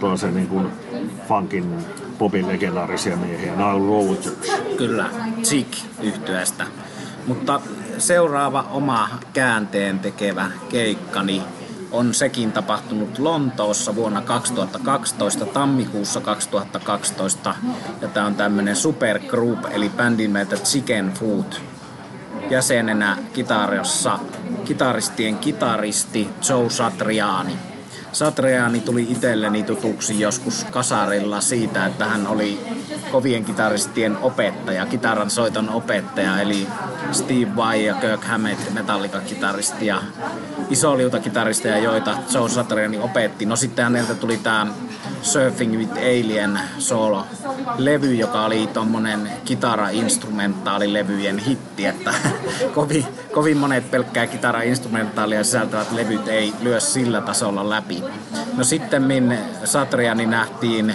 [0.00, 0.66] toisen niin kuin
[1.28, 1.84] funkin
[2.18, 4.52] popin legendaarisia miehiä, Nile Rodgers.
[4.76, 5.10] Kyllä,
[5.42, 6.66] Chick yhtyeestä.
[7.26, 7.60] Mutta
[7.98, 11.42] seuraava oma käänteen tekevä keikkani
[11.92, 17.54] on sekin tapahtunut Lontoossa vuonna 2012, tammikuussa 2012.
[18.00, 21.52] Ja tämä on tämmöinen supergroup, eli bändin nimeltä Chicken Food.
[22.50, 24.18] Jäsenenä kitariossa
[24.64, 27.73] kitaristien kitaristi Joe Satriani.
[28.14, 32.60] Satriani tuli itselleni tutuksi joskus kasarilla siitä, että hän oli
[33.12, 36.66] kovien kitaristien opettaja, kitaran soiton opettaja, eli
[37.12, 40.02] Steve Vai ja Kirk Hammett, Metallica-kitaristi ja
[40.70, 43.46] isoliuta-kitaristeja, joita Joe Satriani opetti.
[43.46, 44.66] No sitten häneltä tuli tämä
[45.22, 47.26] Surfing with Alien solo
[47.78, 52.14] levy, joka oli tommonen kitara-instrumentaalilevyjen hitti, että
[52.74, 58.02] kovin, kovin monet pelkkää kitara-instrumentaalia sisältävät levyt ei lyö sillä tasolla läpi.
[58.56, 60.94] No sitten min Satriani nähtiin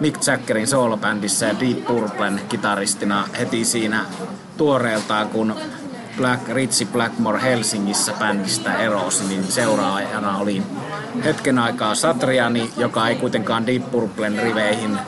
[0.00, 4.04] Mick Jaggerin soolobändissä ja Deep Purplen kitaristina heti siinä
[4.56, 5.54] tuoreeltaan, kun
[6.16, 10.62] Black, Ritsi Blackmore Helsingissä bändistä erosi, niin seuraajana oli
[11.24, 14.98] hetken aikaa Satriani, joka ei kuitenkaan Deep Purplen riveihin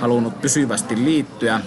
[0.00, 1.60] halunnut pysyvästi liittyä.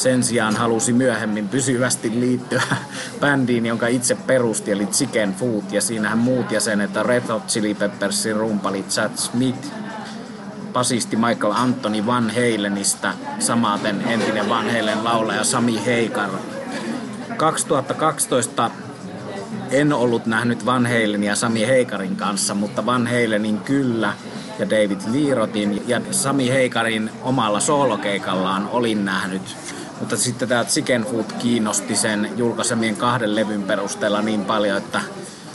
[0.00, 2.62] Sen sijaan halusi myöhemmin pysyvästi liittyä
[3.20, 5.64] bändiin, jonka itse perusti, eli Chicken Food.
[5.70, 9.68] Ja siinähän muut jäsenet, Red Hot Chili Peppersin rumpali Chad Smith,
[10.72, 16.30] basisti Michael Anthony Van Halenista, samaten entinen Van Halen laulaja Sami Heikar.
[17.36, 18.70] 2012
[19.70, 24.12] en ollut nähnyt Van Halen ja Sami Heikarin kanssa, mutta Van Halenin kyllä
[24.58, 29.56] ja David Lirotin ja Sami Heikarin omalla soolokeikallaan olin nähnyt.
[30.00, 35.00] Mutta sitten tämä Chicken Food kiinnosti sen julkaisemien kahden levyn perusteella niin paljon, että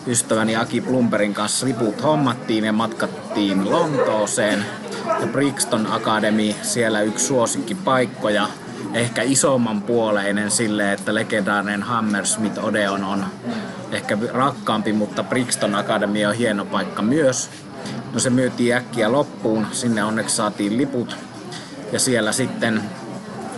[0.07, 4.65] ystäväni Aki Plumberin kanssa liput hommattiin ja matkattiin Lontooseen.
[5.21, 8.47] Ja Brixton Academy, siellä yksi suosikkipaikkoja,
[8.93, 13.25] ehkä isomman puoleinen sille, että legendaarinen Hammersmith Odeon on
[13.91, 17.49] ehkä rakkaampi, mutta Brixton Academy on hieno paikka myös.
[18.13, 21.17] No se myytiin äkkiä loppuun, sinne onneksi saatiin liput.
[21.91, 22.81] Ja siellä sitten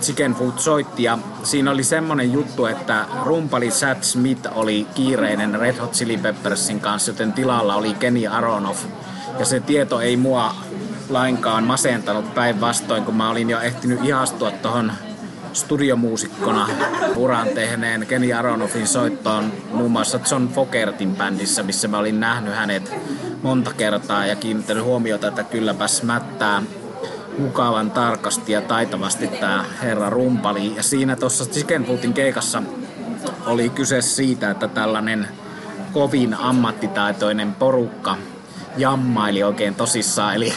[0.01, 5.77] Chicken Food soitti ja siinä oli semmonen juttu, että rumpali Chad Smith oli kiireinen Red
[5.77, 8.85] Hot Chili Peppersin kanssa, joten tilalla oli Kenny Aronoff.
[9.39, 10.55] Ja se tieto ei mua
[11.09, 14.91] lainkaan masentanut päinvastoin, kun mä olin jo ehtinyt ihastua tuohon
[15.53, 16.69] studiomuusikkona
[17.15, 22.95] uran tehneen Kenny Aronoffin soittoon muun muassa John Fogertin bändissä, missä mä olin nähnyt hänet
[23.41, 26.61] monta kertaa ja kiinnittänyt huomiota, että kylläpäs mättää
[27.37, 30.75] mukavan tarkasti ja taitavasti tämä herra rumpali.
[30.75, 32.63] Ja siinä tuossa Chicken keikassa
[33.45, 35.27] oli kyse siitä, että tällainen
[35.93, 38.17] kovin ammattitaitoinen porukka
[38.77, 40.35] jammaili oikein tosissaan.
[40.35, 40.53] Eli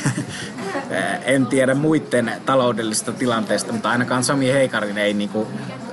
[1.25, 5.49] en tiedä muiden taloudellista tilanteesta, mutta ainakaan Sami Heikarin ei niinku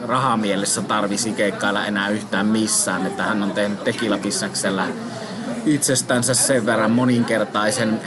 [0.08, 3.08] rahamielessä tarvisi keikkailla enää yhtään missään.
[3.08, 4.88] Että hän on tehnyt tekilapissäksellä
[5.68, 8.02] itsestänsä sen verran moninkertaisen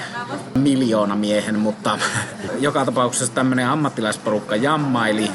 [0.55, 1.99] miljoonamiehen, mutta
[2.59, 5.31] joka tapauksessa tämmöinen ammattilaisporukka jammaili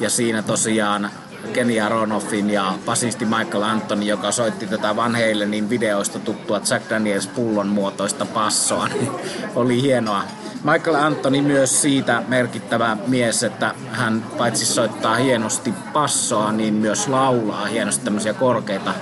[0.00, 1.10] ja siinä tosiaan
[1.52, 7.26] Kenny Aronoffin ja basisti Michael Anthony, joka soitti tätä Van Halenin videoista tuttua Jack Daniels
[7.26, 9.10] pullon muotoista passoa, niin
[9.54, 10.22] oli hienoa.
[10.64, 17.66] Michael Anthony myös siitä merkittävä mies, että hän paitsi soittaa hienosti passoa, niin myös laulaa
[17.66, 18.94] hienosti tämmöisiä korkeita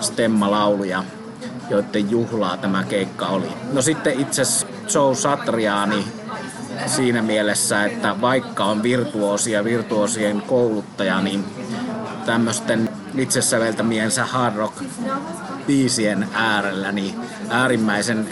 [0.00, 1.04] stemmalauluja
[1.70, 3.48] joiden juhlaa tämä keikka oli.
[3.72, 4.42] No sitten itse
[4.94, 6.04] Joe Satriani
[6.86, 11.44] siinä mielessä, että vaikka on virtuosi ja virtuosien kouluttaja, niin
[12.26, 14.82] tämmöisten itse säveltämiensä hard rock
[15.66, 17.14] biisien äärellä niin
[17.50, 18.28] äärimmäisen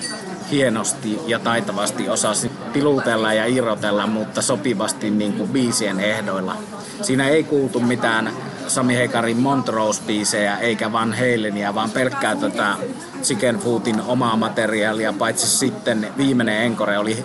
[0.51, 6.57] hienosti ja taitavasti osasi pilutella ja irrotella, mutta sopivasti niin kuin biisien ehdoilla.
[7.03, 8.31] Siinä ei kuultu mitään
[8.69, 12.75] Sami Heikarin Montrose-biisejä eikä Van Halenia, vaan pelkkää tätä
[13.23, 17.25] Chicken Foodin omaa materiaalia, paitsi sitten viimeinen enkore oli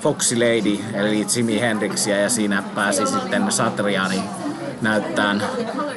[0.00, 4.22] Foxy Lady, eli Jimi Hendrixia, ja siinä pääsi sitten Satriani
[4.82, 5.42] näyttämään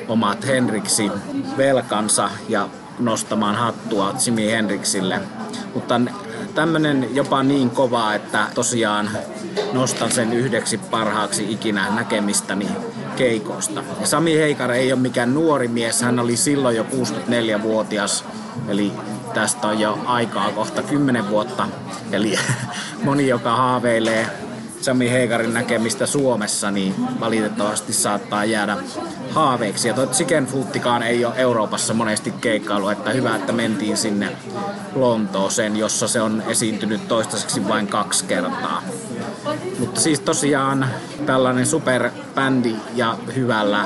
[0.07, 1.11] omat Hendrixi
[1.57, 5.19] velkansa ja nostamaan hattua Jimi Hendrixille.
[5.73, 6.01] Mutta
[6.55, 9.09] tämmönen jopa niin kova, että tosiaan
[9.73, 12.67] nostan sen yhdeksi parhaaksi ikinä näkemistäni
[13.15, 13.83] keikoista.
[13.99, 18.25] Ja Sami Heikar ei ole mikään nuori mies, hän oli silloin jo 64-vuotias,
[18.67, 18.91] eli
[19.33, 21.67] tästä on jo aikaa kohta 10 vuotta.
[22.11, 22.39] Eli
[23.03, 24.27] moni, joka haaveilee
[24.83, 28.77] Sami Heikarin näkemistä Suomessa, niin valitettavasti saattaa jäädä
[29.31, 29.87] haaveiksi.
[29.87, 29.95] Ja
[30.45, 34.29] Foottikaan ei ole Euroopassa monesti keikkailu, että hyvä, että mentiin sinne
[34.95, 38.83] Lontooseen, jossa se on esiintynyt toistaiseksi vain kaksi kertaa.
[39.79, 40.87] Mutta siis tosiaan
[41.25, 43.85] tällainen superbändi ja hyvällä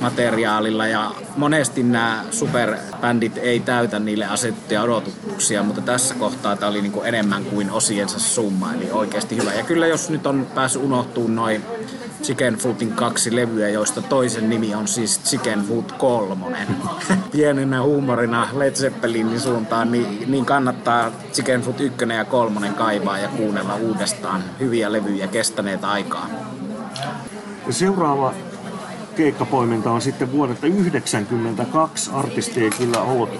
[0.00, 6.82] materiaalilla ja monesti nämä superbändit ei täytä niille asettuja odotuksia, mutta tässä kohtaa tämä oli
[6.82, 9.54] niin kuin enemmän kuin osiensa summa, eli oikeasti hyvä.
[9.54, 11.62] Ja kyllä jos nyt on päässyt unohtumaan noin
[12.24, 16.56] Chicken Footin kaksi levyä, joista toisen nimi on siis Chicken Food 3.
[17.32, 23.28] Pienenä huumorina Led Zeppelinin suuntaan, niin, niin kannattaa Chicken Food 1 ja 3 kaivaa ja
[23.28, 26.28] kuunnella uudestaan hyviä levyjä kestäneet aikaa.
[27.70, 28.34] Seuraava
[29.16, 32.10] keikkapoiminta on sitten vuodelta 1992.
[32.14, 33.30] Artisti ei kyllä ollut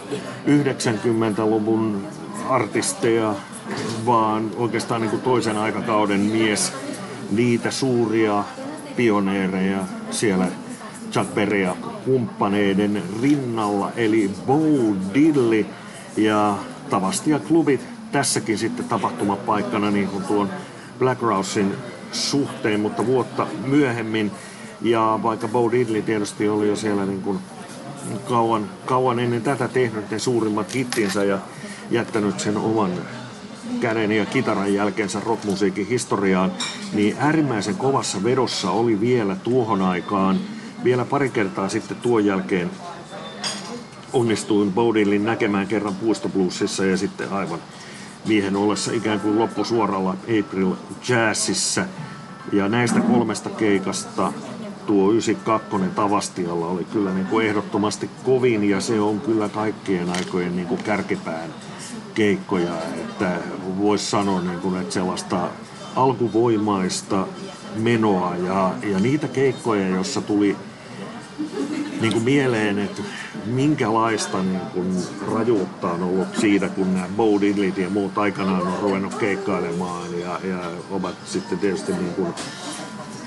[0.46, 2.06] 90-luvun
[2.48, 3.34] artisteja,
[4.06, 6.72] vaan oikeastaan niin kuin toisen aikakauden mies.
[7.30, 8.44] Niitä suuria
[8.96, 9.78] pioneereja
[10.10, 10.46] siellä
[11.12, 14.60] Chuck Berry ja kumppaneiden rinnalla, eli Bo
[15.14, 15.66] Diddley.
[16.16, 16.58] Ja
[16.90, 17.80] Tavastia klubit
[18.12, 20.50] tässäkin sitten tapahtumapaikkana niin kuin tuon
[20.98, 21.74] Black Rousein
[22.12, 24.30] suhteen, mutta vuotta myöhemmin.
[24.82, 27.38] Ja vaikka Bo Diddley tietysti oli jo siellä niin kuin
[28.28, 31.38] kauan, kauan ennen tätä tehnyt ne suurimmat hittinsä ja
[31.90, 32.90] jättänyt sen oman
[33.80, 36.52] käden ja kitaran jälkeensä rockmusiikin historiaan,
[36.92, 40.40] niin äärimmäisen kovassa vedossa oli vielä tuohon aikaan,
[40.84, 42.70] vielä pari kertaa sitten tuon jälkeen
[44.12, 47.58] onnistuin Bodilin näkemään kerran Puistobluesissa ja sitten aivan
[48.26, 50.72] miehen ollessa ikään kuin loppusuoralla April
[51.08, 51.84] Jazzissa.
[52.52, 54.32] Ja näistä kolmesta keikasta
[54.86, 60.56] tuo 92 Tavastialla oli kyllä niin kuin ehdottomasti kovin ja se on kyllä kaikkien aikojen
[60.56, 61.50] niin kuin kärkipään
[62.14, 63.38] keikkoja, että
[63.78, 65.48] voisi sanoa niin kuin, että sellaista
[65.96, 67.26] alkuvoimaista
[67.76, 70.56] menoa ja, ja niitä keikkoja, jossa tuli
[72.00, 73.02] niin kuin mieleen, että
[73.46, 74.96] minkälaista niin kuin
[75.34, 80.40] rajuutta on ollut siitä, kun nämä Bo Diddleyt ja muut aikanaan on ruvennut keikkailemaan ja,
[80.44, 82.34] ja ovat sitten tietysti niin kuin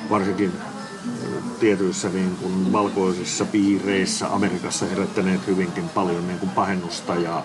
[0.10, 0.52] varsinkin
[1.60, 7.43] tietyissä niin kuin valkoisissa piireissä Amerikassa herättäneet hyvinkin paljon niin kuin pahennusta ja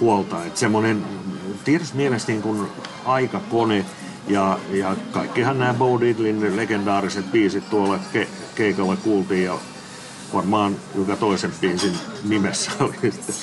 [0.00, 0.44] huolta.
[0.44, 1.04] Että semmoinen
[1.64, 2.66] tietysti mielestä niin kuin
[3.04, 3.84] aikakone
[4.28, 9.58] ja, ja kaikkihan nämä Bo Diddlin legendaariset biisit tuolla ke, keikalla kuultiin ja
[10.34, 11.92] varmaan joka toisen biisin
[12.28, 13.34] nimessä oli sitten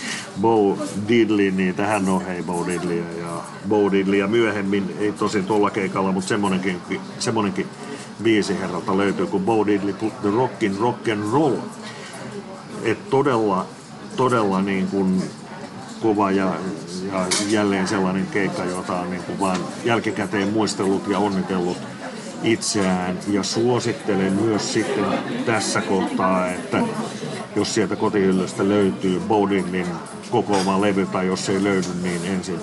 [0.41, 5.45] Bo Diddley, niin tähän on hei Bo Diddley ja Bo Diddley ja myöhemmin, ei tosin
[5.45, 6.81] tuolla keikalla, mutta semmonenkin,
[7.19, 7.67] semmonenkin
[8.23, 11.55] biisi herralta löytyy, kun Bo Diddley put the rockin rock and roll.
[12.83, 13.65] Et todella,
[14.15, 15.23] todella niin kuin
[16.01, 16.53] kova ja,
[17.11, 21.77] ja jälleen sellainen keikka, jota on niin kuin vaan jälkikäteen muistellut ja onnitellut
[22.43, 23.19] itseään.
[23.27, 25.05] Ja suosittelen myös sitten
[25.45, 26.81] tässä kohtaa, että
[27.55, 29.87] jos sieltä kotihyllystä löytyy Bodinin
[30.31, 32.59] kokoama levy tai jos ei löydy, niin ensin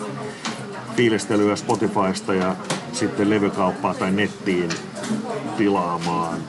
[0.97, 2.57] fiilistelyä Spotifysta ja
[2.93, 4.71] sitten levykauppaa tai nettiin
[5.57, 6.41] tilaamaan.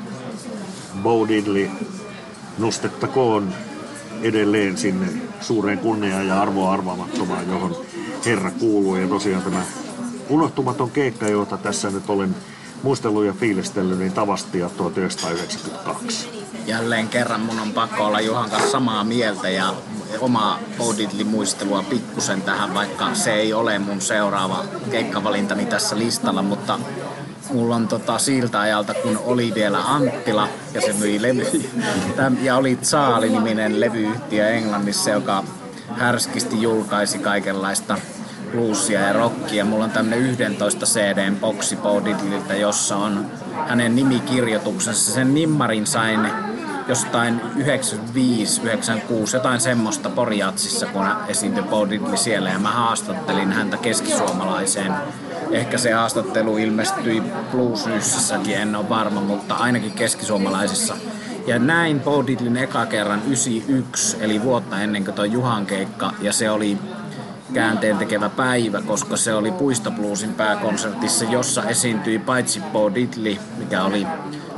[1.04, 1.28] Bo
[2.58, 3.54] nostettakoon
[4.22, 5.08] edelleen sinne
[5.42, 7.76] suureen kunniaan ja arvoa arvaamattomaan, johon
[8.26, 8.96] herra kuuluu.
[8.96, 9.62] Ja tosiaan tämä
[10.30, 12.36] unohtumaton keikka, jota tässä nyt olen
[12.84, 16.30] muistellut ja fiilistellyt, niin Tavastia 1992.
[16.66, 19.74] Jälleen kerran mun on pakko olla Juhan kanssa samaa mieltä ja
[20.20, 26.80] omaa Bodidli-muistelua pikkusen tähän, vaikka se ei ole mun seuraava keikkavalintani tässä listalla, mutta
[27.54, 31.70] mulla on tota siltä ajalta, kun oli vielä Anttila ja se myi levyjä.
[32.42, 35.44] Ja oli Saali-niminen levyyhtiö Englannissa, joka
[35.98, 37.98] härskisti julkaisi kaikenlaista
[38.52, 39.66] bluesia ja rockia.
[39.66, 42.02] Mulla on tämmönen 11 CDn boksi Bo
[42.60, 43.26] jossa on
[43.68, 45.12] hänen nimikirjoituksensa.
[45.12, 46.30] Sen nimmarin sain
[46.88, 54.94] jostain 95, 96, jotain semmoista Poriatsissa, kun esiintyi Bo siellä ja mä haastattelin häntä keskisuomalaiseen.
[55.52, 57.88] Ehkä se haastattelu ilmestyi Blues
[58.54, 60.96] en ole varma, mutta ainakin keskisuomalaisissa.
[61.48, 66.34] Ja näin Bo Diddleyn eka kerran 91, eli vuotta ennen kuin toi Juhan keikka, ja
[66.34, 66.78] se oli
[67.54, 72.92] käänteen tekevä päivä, koska se oli Puistobluesin pääkonsertissa, jossa esiintyi paitsi Bo
[73.58, 74.08] mikä oli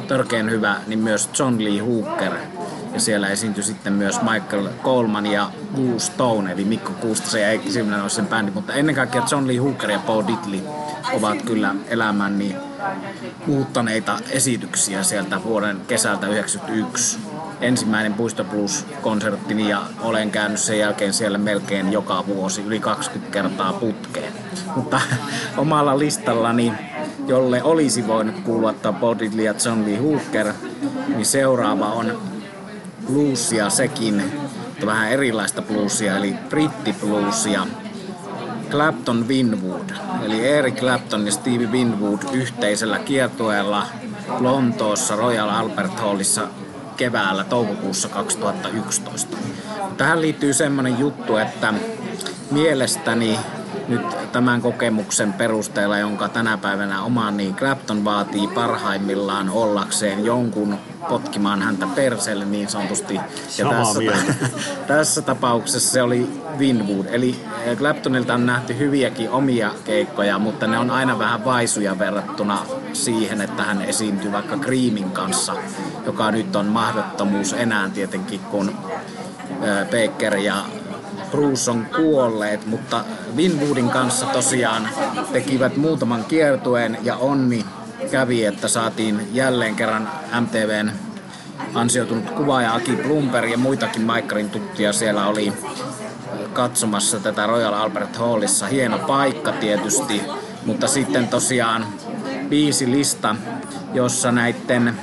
[0.07, 2.33] törkeän hyvä, niin myös John Lee Hooker.
[2.93, 7.71] Ja siellä esiintyi sitten myös Michael Coleman ja Gu Stone, eli Mikko Kuustosen ja Eikki
[7.71, 8.51] sen bändi.
[8.51, 10.61] Mutta ennen kaikkea John Lee Hooker ja Paul Diddley
[11.13, 12.55] ovat kyllä elämäni
[13.47, 17.19] muuttaneita esityksiä sieltä vuoden kesältä 1991
[17.61, 23.73] ensimmäinen Puisto Blues-konserttini ja olen käynyt sen jälkeen siellä melkein joka vuosi yli 20 kertaa
[23.73, 24.33] putkeen.
[24.75, 25.01] Mutta
[25.57, 26.73] omalla listallani,
[27.27, 30.53] jolle olisi voinut kuulua Bob Diddley ja John Lee Hooker,
[31.07, 32.28] niin seuraava on
[33.11, 34.23] bluesia sekin,
[34.67, 37.67] mutta vähän erilaista bluesia, eli brittibluesia.
[38.71, 39.89] Clapton Winwood,
[40.25, 43.87] eli Eric Clapton ja Stevie Winwood yhteisellä kiertueella
[44.39, 46.47] Lontoossa Royal Albert Hallissa
[46.97, 49.37] keväällä toukokuussa 2011.
[49.97, 51.73] Tähän liittyy semmoinen juttu, että
[52.51, 53.39] mielestäni
[53.87, 60.77] nyt tämän kokemuksen perusteella, jonka tänä päivänä omaan, niin Clapton vaatii parhaimmillaan ollakseen jonkun
[61.09, 63.19] potkimaan häntä perseelle niin sanotusti.
[63.57, 63.99] Ja tässä,
[64.87, 67.05] tässä tapauksessa se oli Winwood.
[67.05, 72.65] Eli eh, Claptonilta on nähty hyviäkin omia keikkoja, mutta ne on aina vähän vaisuja verrattuna
[72.93, 75.55] siihen, että hän esiintyy vaikka Creamin kanssa,
[76.05, 80.55] joka nyt on mahdottomuus enää tietenkin, kun eh, Baker ja
[81.31, 83.03] Bruce on kuolleet, mutta
[83.35, 84.89] Winwoodin kanssa tosiaan
[85.31, 87.65] tekivät muutaman kiertueen ja onni
[88.11, 90.09] kävi, että saatiin jälleen kerran
[90.41, 90.91] MTVn
[91.73, 95.53] ansioitunut kuvaaja Aki Blumper ja muitakin Maikkarin tuttuja siellä oli
[96.53, 98.67] katsomassa tätä Royal Albert Hallissa.
[98.67, 100.21] Hieno paikka tietysti,
[100.65, 101.85] mutta sitten tosiaan
[102.49, 103.35] viisi lista,
[103.93, 104.99] jossa näiden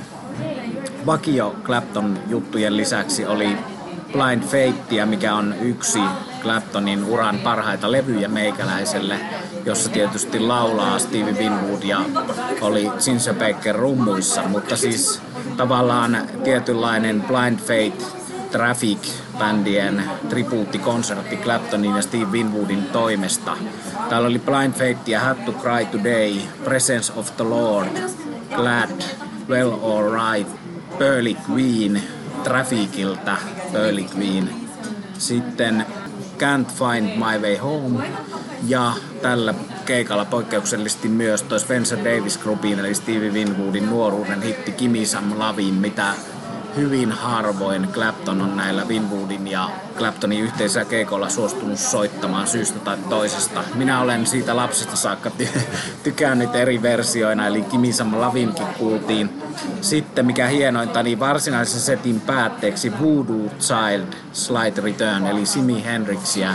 [1.06, 3.56] vakio Clapton juttujen lisäksi oli
[4.12, 6.00] Blind Fatea, mikä on yksi
[6.42, 9.20] Claptonin uran parhaita levyjä meikäläiselle,
[9.64, 12.00] jossa tietysti laulaa Stevie Winwood ja
[12.60, 15.22] oli Ginger Baker rummuissa, mutta siis
[15.56, 18.16] tavallaan tietynlainen Blind Fate
[18.50, 23.56] Traffic-bändien tribuuttikonsertti Claptonin ja Steve Winwoodin toimesta.
[24.08, 26.34] Täällä oli Blind Fate ja Had to Cry Today,
[26.64, 27.88] Presence of the Lord,
[28.56, 28.90] Glad,
[29.48, 30.56] Well Alright,
[30.98, 32.02] Pearly Queen,
[32.44, 33.36] Trafficilta,
[33.72, 34.50] Pearly Queen.
[35.18, 35.86] Sitten
[36.38, 38.08] Can't Find My Way Home
[38.66, 38.92] ja
[39.22, 39.54] tällä
[39.84, 46.14] keikalla poikkeuksellisesti myös toi Spencer Davis Groupin eli Stevie Winwoodin nuoruuden hitti Kimisam Lavin, mitä
[46.76, 53.64] hyvin harvoin Clapton on näillä Winwoodin ja Claptonin yhteisellä keikolla suostunut soittamaan syystä tai toisesta.
[53.74, 55.60] Minä olen siitä lapsesta saakka ty-
[56.04, 59.42] tykännyt eri versioina, eli Kimisam Lavinkin kuultiin.
[59.80, 66.50] Sitten mikä hienointa, niin varsinaisen setin päätteeksi Voodoo Child Slide Return, eli Simi Hendrixia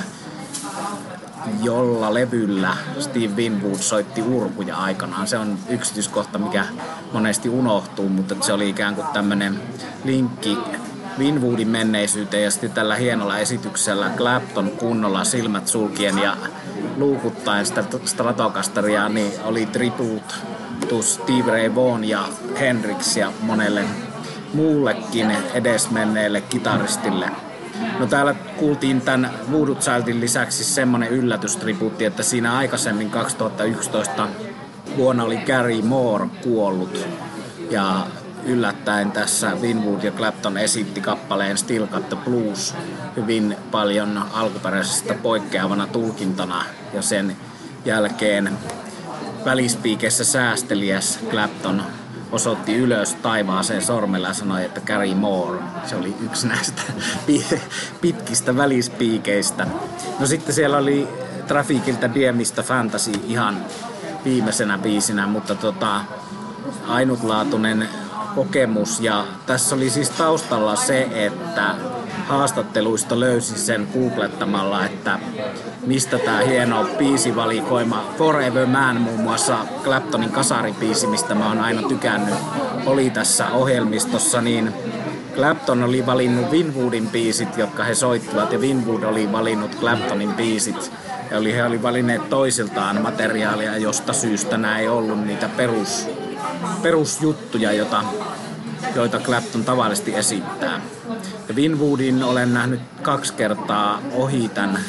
[1.64, 5.28] jolla levyllä Steve Winwood soitti urkuja aikanaan.
[5.28, 6.66] Se on yksityiskohta, mikä
[7.14, 9.62] monesti unohtuu, mutta se oli ikään kuin tämmöinen
[10.04, 10.58] linkki
[11.20, 16.38] Winwoodin menneisyyteen ja sitten tällä hienolla esityksellä Clapton kunnolla silmät sulkien ja
[16.98, 20.34] luukuttaen sitä Stratocasteria, niin oli tribute
[20.89, 22.24] to Steve Ray Vaughan ja
[22.60, 23.84] Hendrix ja monelle
[24.54, 27.32] muullekin edesmenneelle kitaristille.
[28.02, 34.28] No täällä kuultiin tämän Voodoo Childin lisäksi semmonen yllätystribuutti, että siinä aikaisemmin 2011
[34.97, 37.08] vuonna oli Gary Moore kuollut.
[37.70, 38.08] Ja
[38.43, 42.76] yllättäen tässä Winwood ja Clapton esitti kappaleen Still Got the Blues
[43.16, 47.38] hyvin paljon alkuperäisestä poikkeavana tulkintana ja sen
[47.86, 48.52] jälkeen
[49.45, 51.84] välispiikessä säästeliäs Clapton
[52.32, 55.60] osoitti ylös taivaaseen sormella ja sanoi, että Carry More.
[55.86, 56.82] Se oli yksi näistä
[58.02, 59.68] pitkistä välispiikeistä.
[60.20, 61.08] No sitten siellä oli
[61.48, 63.66] Trafikiltä Diemistä Fantasy ihan
[64.26, 66.02] viimeisenä biisinä, mutta tota,
[66.88, 67.90] ainutlaatuinen
[68.36, 69.00] kokemus.
[69.00, 71.76] Ja tässä oli siis taustalla se, että
[72.32, 75.20] haastatteluista löysin sen googlettamalla, että
[75.86, 82.36] mistä tämä hieno biisivalikoima Forever Man muun muassa Claptonin kasaripiisi, mistä mä oon aina tykännyt,
[82.86, 84.74] oli tässä ohjelmistossa, niin
[85.36, 90.92] Clapton oli valinnut Winwoodin biisit, jotka he soittivat, ja Winwood oli valinnut Claptonin biisit.
[91.38, 96.08] Oli, he oli valinneet toisiltaan materiaalia, josta syystä nämä ei ollut niitä perus,
[96.82, 98.04] perusjuttuja, jota,
[98.96, 100.82] joita Clapton tavallisesti esittää.
[101.56, 104.82] Winwoodin olen nähnyt kaksi kertaa ohi tämän,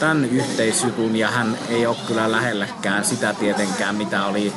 [0.00, 4.52] tämän yhteisjutun ja hän ei ole kyllä lähelläkään sitä tietenkään, mitä oli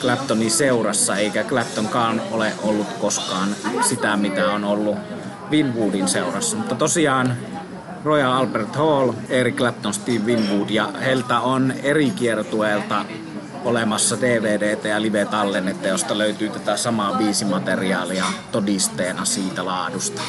[0.00, 3.48] Claptonin seurassa, eikä Claptonkaan ole ollut koskaan
[3.80, 4.96] sitä, mitä on ollut
[5.50, 6.56] Winwoodin seurassa.
[6.56, 7.36] Mutta tosiaan
[8.04, 13.04] Royal Albert Hall, Eric Clapton, Steve Winwood ja heiltä on eri kiertueelta
[13.64, 20.22] olemassa DVDtä ja live-tallennetta, josta löytyy tätä samaa biisimateriaalia todisteena siitä laadusta.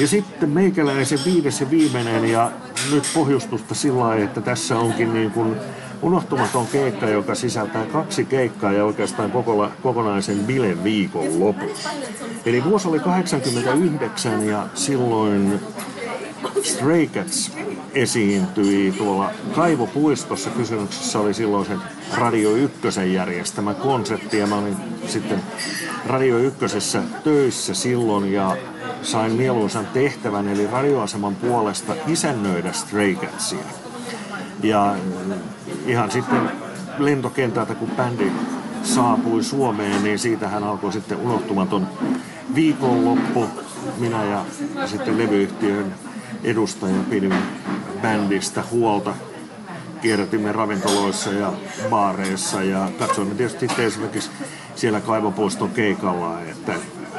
[0.00, 2.50] Ja sitten meikäläisen viides ja viimeinen ja
[2.92, 5.56] nyt pohjustusta sillä että tässä onkin niin kuin
[6.02, 11.70] unohtumaton keikka, joka sisältää kaksi keikkaa ja oikeastaan kokola, kokonaisen bileviikon lopun.
[12.46, 15.60] Eli vuosi oli 89 ja silloin
[16.62, 17.52] Stray Cats
[17.94, 20.50] esiintyi tuolla Kaivopuistossa.
[20.50, 21.66] Kysymyksessä oli silloin
[22.14, 24.76] Radio Ykkösen järjestämä konsertti ja mä olin
[25.06, 25.42] sitten
[26.06, 28.56] Radio Ykkösessä töissä silloin ja
[29.02, 33.58] sain mieluisan tehtävän eli radioaseman puolesta isännöidä Stray Catsia.
[34.62, 34.96] Ja
[35.86, 36.50] ihan sitten
[36.98, 38.32] lentokentältä, kun bändi
[38.82, 41.88] saapui Suomeen, niin siitähän alkoi sitten unohtumaton
[42.54, 43.46] viikonloppu.
[43.98, 44.44] Minä ja
[44.86, 45.94] sitten levyyhtiön
[46.44, 47.42] edustaja pidimme
[48.02, 49.14] bändistä huolta.
[50.02, 51.52] Kierrätimme ravintoloissa ja
[51.90, 54.30] baareissa ja katsoimme tietysti esimerkiksi
[54.74, 56.72] siellä kaivopuiston keikalla, että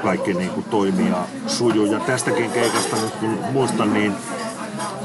[0.04, 1.86] kaikki niin kuin toimii ja sujuu.
[1.86, 4.14] Ja tästäkin keikasta nyt kun muistan, niin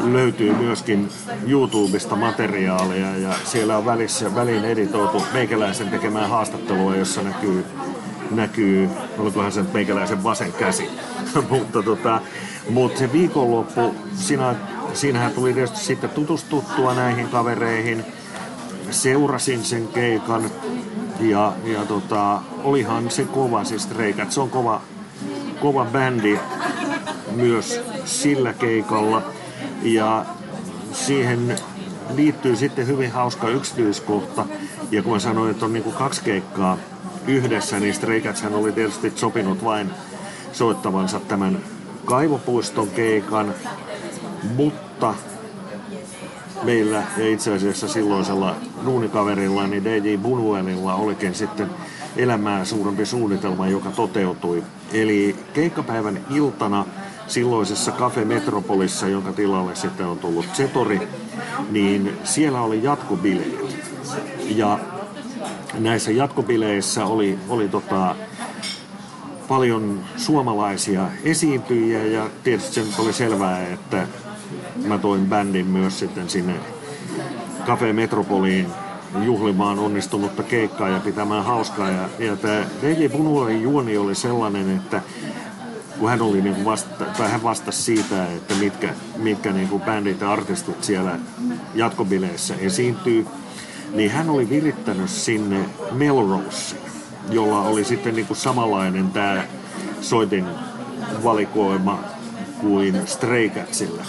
[0.00, 1.08] löytyy myöskin
[1.46, 7.64] YouTubesta materiaalia ja siellä on välissä, väliin editoitu meikäläisen tekemään haastattelua, jossa näkyy,
[8.30, 10.90] näkyy olikohan se meikäläisen vasen käsi.
[11.50, 12.20] mutta, tota,
[12.70, 14.54] mutta se viikonloppu, siinä,
[14.94, 18.04] siinähän tuli tietysti sitten tutustuttua näihin kavereihin.
[18.90, 20.50] Seurasin sen keikan
[21.20, 24.80] ja, ja tota, olihan se kova, siis Reikat, se on kova,
[25.60, 26.38] kova bändi
[27.32, 29.22] myös sillä keikalla.
[29.82, 30.24] Ja
[30.92, 31.56] siihen
[32.14, 34.46] liittyy sitten hyvin hauska yksityiskohta.
[34.90, 36.78] Ja kun mä sanoin, että on niin kuin kaksi keikkaa
[37.26, 38.22] yhdessä, niin Stray
[38.54, 39.90] oli tietysti sopinut vain
[40.52, 41.58] soittavansa tämän
[42.04, 43.54] kaivopuiston keikan,
[44.56, 45.14] mutta
[46.62, 48.54] meillä ja itse asiassa silloisella
[48.84, 51.70] duunikaverilla, niin DJ Bunuelilla olikin sitten
[52.16, 54.62] elämää suurempi suunnitelma, joka toteutui.
[54.92, 56.84] Eli keikkapäivän iltana
[57.26, 61.08] silloisessa Cafe Metropolissa, jonka tilalle sitten on tullut Zetori,
[61.70, 63.76] niin siellä oli jatkobileet.
[64.48, 64.78] Ja
[65.78, 68.16] näissä jatkobileissä oli, oli tota,
[69.48, 74.06] paljon suomalaisia esiintyjiä ja tietysti se oli selvää, että
[74.86, 76.54] mä toin bändin myös sitten sinne
[77.66, 78.66] Cafe Metropoliin
[79.24, 81.90] juhlimaan onnistunutta keikkaa ja pitämään hauskaa.
[81.90, 85.02] Ja, ja tämä DJ Punuorin juoni oli sellainen, että
[85.98, 90.20] kun hän, oli niin vasta, tai hän vastasi siitä, että mitkä, mitkä niin kuin bändit
[90.20, 91.18] ja artistit siellä
[91.74, 93.26] jatkobileissä esiintyy,
[93.94, 96.76] niin hän oli virittänyt sinne Melrose,
[97.30, 99.44] jolla oli sitten niin kuin samanlainen tämä
[100.00, 100.44] soitin
[101.24, 101.98] valikoima
[102.60, 104.04] kuin Stray Catsillä.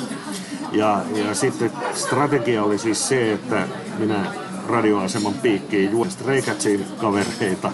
[0.72, 3.68] Ja, ja sitten strategia oli siis se, että
[4.00, 4.32] minä
[4.68, 7.72] radioaseman piikkiin juon Streikatsin kavereita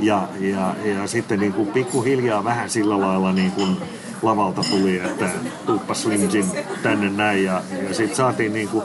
[0.00, 3.76] ja, ja, ja sitten niin kuin pikkuhiljaa vähän sillä lailla niin kuin
[4.22, 5.30] lavalta tuli, että
[5.66, 6.46] tuppa Slimjin
[6.82, 8.84] tänne näin ja, ja sitten saatiin niin kuin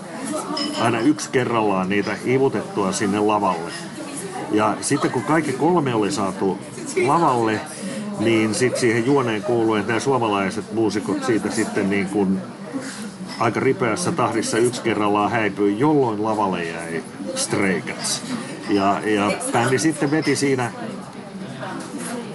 [0.81, 3.71] aina yksi kerrallaan niitä ivutettua sinne lavalle.
[4.51, 6.59] Ja sitten kun kaikki kolme oli saatu
[7.05, 7.61] lavalle,
[8.19, 12.41] niin sitten siihen juoneen kuuluu, että nämä suomalaiset muusikot siitä sitten niin kuin
[13.39, 17.03] aika ripeässä tahdissa yksi kerrallaan häipyi, jolloin lavalle jäi
[17.35, 18.21] Stray Cats.
[18.69, 20.71] Ja, ja bändi sitten veti siinä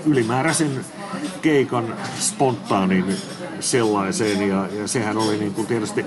[0.06, 0.84] ylimääräisen
[1.42, 3.16] keikan spontaanin
[3.60, 6.04] sellaiseen ja, ja sehän oli niin kuin tietysti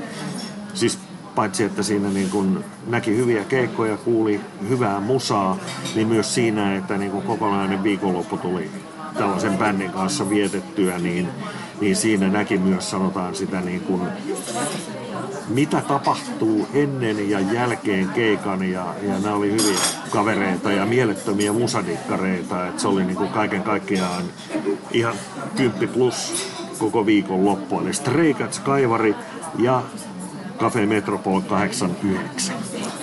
[0.73, 0.99] siis
[1.35, 5.57] paitsi että siinä niin kuin näki hyviä keikkoja, kuuli hyvää musaa,
[5.95, 8.69] niin myös siinä, että niin kuin kokonainen viikonloppu tuli
[9.17, 11.27] tällaisen bändin kanssa vietettyä, niin,
[11.81, 14.01] niin siinä näki myös sanotaan sitä niin kuin,
[15.47, 19.79] mitä tapahtuu ennen ja jälkeen keikan ja, ja nämä oli hyviä
[20.09, 24.23] kavereita ja mielettömiä musadikkareita, että se oli niin kuin kaiken kaikkiaan
[24.91, 25.15] ihan
[25.57, 26.33] 10 plus
[26.77, 27.79] koko viikon loppu.
[27.79, 29.15] Eli Stray Cats, Kaivari
[29.59, 29.83] ja
[30.59, 32.55] Cafe Metropol 89.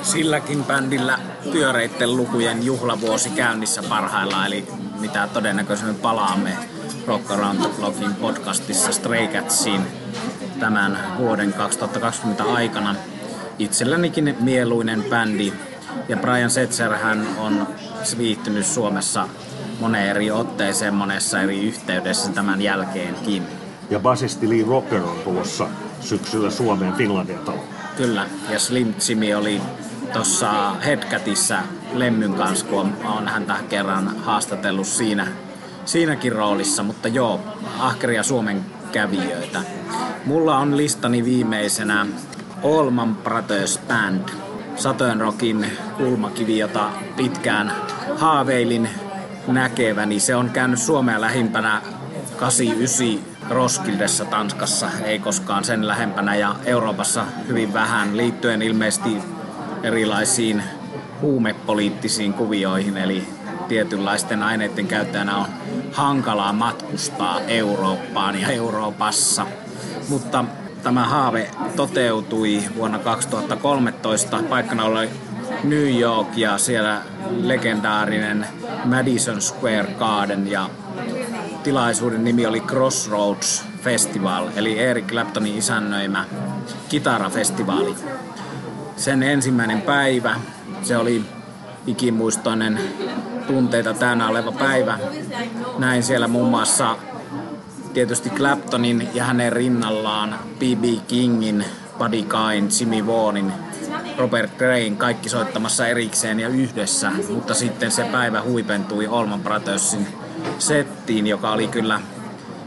[0.02, 1.18] Silläkin bändillä
[1.52, 4.64] pyöreitten lukujen juhlavuosi käynnissä parhaillaan, eli
[5.00, 6.50] mitä todennäköisemmin palaamme
[7.06, 9.82] Rock Around the Clockin podcastissa Stray Catsin
[10.60, 12.94] tämän vuoden 2020 aikana.
[13.58, 15.52] Itsellänikin mieluinen bändi
[16.08, 17.66] ja Brian Setzer hän on
[18.18, 19.28] viihtynyt Suomessa
[19.80, 23.42] moneen eri otteeseen monessa eri yhteydessä tämän jälkeenkin.
[23.90, 25.68] Ja basisti Lee Rocker on tulossa
[26.02, 27.64] syksyllä Suomeen Finlandia talo.
[27.96, 29.60] Kyllä, ja Slim Jimmy oli
[30.12, 31.58] tuossa Headcatissa
[31.92, 35.26] Lemmyn kanssa, kun on häntä kerran haastatellut siinä,
[35.84, 37.40] siinäkin roolissa, mutta joo,
[37.78, 39.60] ahkeria Suomen kävijöitä.
[40.26, 42.06] Mulla on listani viimeisenä
[42.64, 44.28] Allman Brothers Band,
[44.76, 47.72] Satojen Rockin kulmakivi, jota pitkään
[48.16, 48.88] haaveilin
[49.46, 50.20] näkeväni.
[50.20, 51.82] Se on käynyt Suomea lähimpänä
[52.36, 59.16] 89 Roskildessa Tanskassa, ei koskaan sen lähempänä ja Euroopassa hyvin vähän liittyen ilmeisesti
[59.82, 60.62] erilaisiin
[61.20, 63.28] huumepoliittisiin kuvioihin, eli
[63.68, 65.46] tietynlaisten aineiden käyttäjänä on
[65.92, 69.46] hankalaa matkustaa Eurooppaan ja Euroopassa.
[70.08, 70.44] Mutta
[70.82, 74.42] tämä haave toteutui vuonna 2013.
[74.48, 75.10] Paikkana oli
[75.64, 78.46] New York ja siellä legendaarinen
[78.84, 80.70] Madison Square Garden ja
[81.62, 86.24] tilaisuuden nimi oli Crossroads Festival, eli Eric Claptonin isännöimä
[86.88, 87.94] kitarafestivaali.
[88.96, 90.36] Sen ensimmäinen päivä,
[90.82, 91.24] se oli
[91.86, 92.80] ikimuistoinen
[93.46, 94.98] tunteita täynnä oleva päivä.
[95.78, 96.96] Näin siellä muun muassa
[97.92, 101.06] tietysti Claptonin ja hänen rinnallaan B.B.
[101.08, 101.64] Kingin,
[101.98, 103.52] Buddy Kain, Jimmy Vaughanin,
[104.18, 110.06] Robert Grayn kaikki soittamassa erikseen ja yhdessä, mutta sitten se päivä huipentui Allman Brothersin
[110.58, 112.00] settiin, joka oli kyllä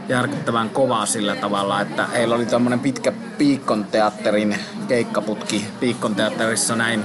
[0.08, 4.56] järkyttävän kova sillä tavalla, että heillä oli tämmöinen pitkä Piikkon teatterin
[4.88, 7.04] keikkaputki Piikkon teatterissa näin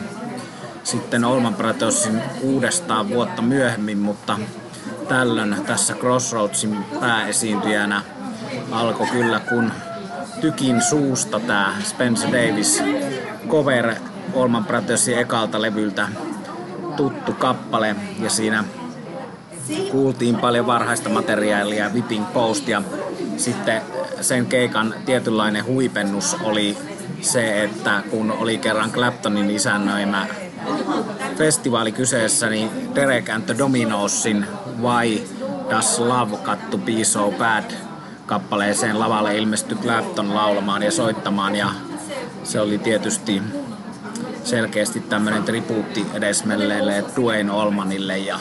[0.83, 4.39] sitten Olman Brothersin uudestaan vuotta myöhemmin, mutta
[5.07, 8.01] tällöin tässä Crossroadsin pääesiintyjänä
[8.71, 9.71] alkoi kyllä kun
[10.41, 12.83] tykin suusta tämä Spencer Davis
[13.47, 13.95] cover
[14.33, 16.07] Olman Brothersin ekalta levyltä
[16.95, 18.63] tuttu kappale ja siinä
[19.91, 22.81] kuultiin paljon varhaista materiaalia, Whipping Post ja
[23.37, 23.81] sitten
[24.21, 26.77] sen keikan tietynlainen huipennus oli
[27.21, 30.27] se, että kun oli kerran Claptonin isännöimä
[31.37, 34.45] festivaali kyseessä, niin Derek and the Dominosin
[34.81, 35.21] Why
[35.69, 37.71] Does Love Cut to Be So Bad
[38.25, 41.69] kappaleeseen lavalle ilmestyi Clapton laulamaan ja soittamaan ja
[42.43, 43.41] se oli tietysti
[44.43, 48.39] selkeästi tämmöinen tribuutti edesmelleelle Dwayne Olmanille ja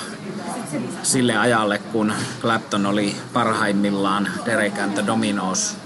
[1.03, 5.77] sille ajalle, kun Clapton oli parhaimmillaan Derek and the Dominos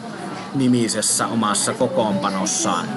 [0.55, 2.89] nimisessä omassa kokoonpanossaan.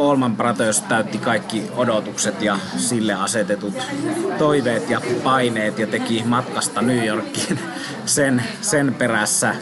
[0.00, 3.74] Allman Brothers täytti kaikki odotukset ja sille asetetut
[4.38, 7.58] toiveet ja paineet ja teki matkasta New Yorkiin
[8.06, 9.54] sen, sen perässä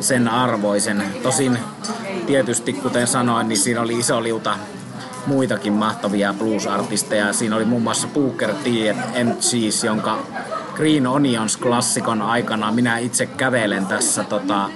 [0.00, 1.02] sen arvoisen.
[1.22, 1.58] Tosin
[2.26, 4.58] tietysti, kuten sanoin, niin siinä oli iso liuta
[5.26, 7.32] muitakin mahtavia blues-artisteja.
[7.32, 8.66] Siinä oli muun muassa Booker T.
[9.40, 10.18] Cheese, jonka
[10.74, 14.70] Green Onions-klassikon aikana minä itse kävelen tässä tota,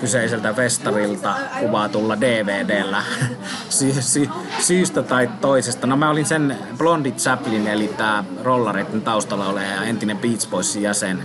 [0.00, 3.02] kyseiseltä festarilta kuvatulla DVDllä
[3.68, 4.28] sy- sy-
[4.58, 5.86] syystä tai toisesta.
[5.86, 11.22] No mä olin sen Blondie Chaplin, eli tämä rollareiden taustalla oleva entinen Beach Boysin jäsen.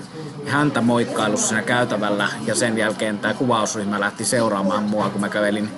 [0.48, 5.70] Häntä moikkailussa siinä käytävällä ja sen jälkeen tämä kuvausryhmä lähti seuraamaan mua, kun mä kävelin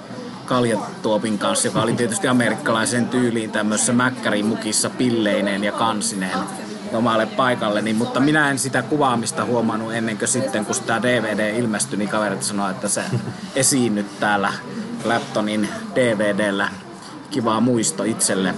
[0.49, 6.39] Kaljatuopin kanssa, joka oli tietysti amerikkalaisen tyyliin tämmöisessä mäkkärimukissa pilleineen ja kansineen
[6.93, 11.99] omalle paikalleni, mutta minä en sitä kuvaamista huomannut ennen kuin sitten, kun tämä DVD ilmestyi,
[11.99, 13.03] niin kaverit sanoi, että se
[13.55, 14.53] esiinnyt täällä
[15.03, 16.69] Claptonin DVDllä.
[17.29, 18.53] Kiva muisto itselle.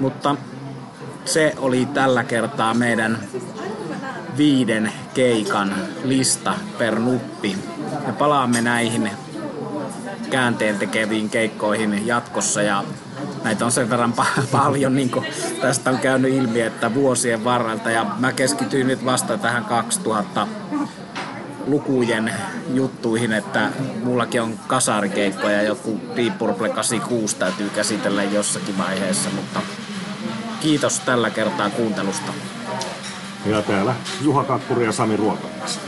[0.00, 0.36] Mutta
[1.24, 3.18] se oli tällä kertaa meidän
[4.36, 7.56] viiden keikan lista per nuppi.
[8.06, 9.10] Me palaamme näihin
[10.30, 12.84] käänteen tekeviin keikkoihin jatkossa ja
[13.44, 15.26] näitä on sen verran pa- paljon, niin kuin
[15.60, 20.46] tästä on käynyt ilmi, että vuosien varrelta ja mä keskityin nyt vasta tähän 2000
[21.66, 22.32] lukujen
[22.74, 23.70] juttuihin, että
[24.04, 29.60] mullakin on kasarikeikkoja, joku Deep Purple 86 täytyy käsitellä jossakin vaiheessa, mutta
[30.60, 32.32] kiitos tällä kertaa kuuntelusta.
[33.46, 35.87] Ja täällä Juha Kakkuri ja Sami Ruokamies.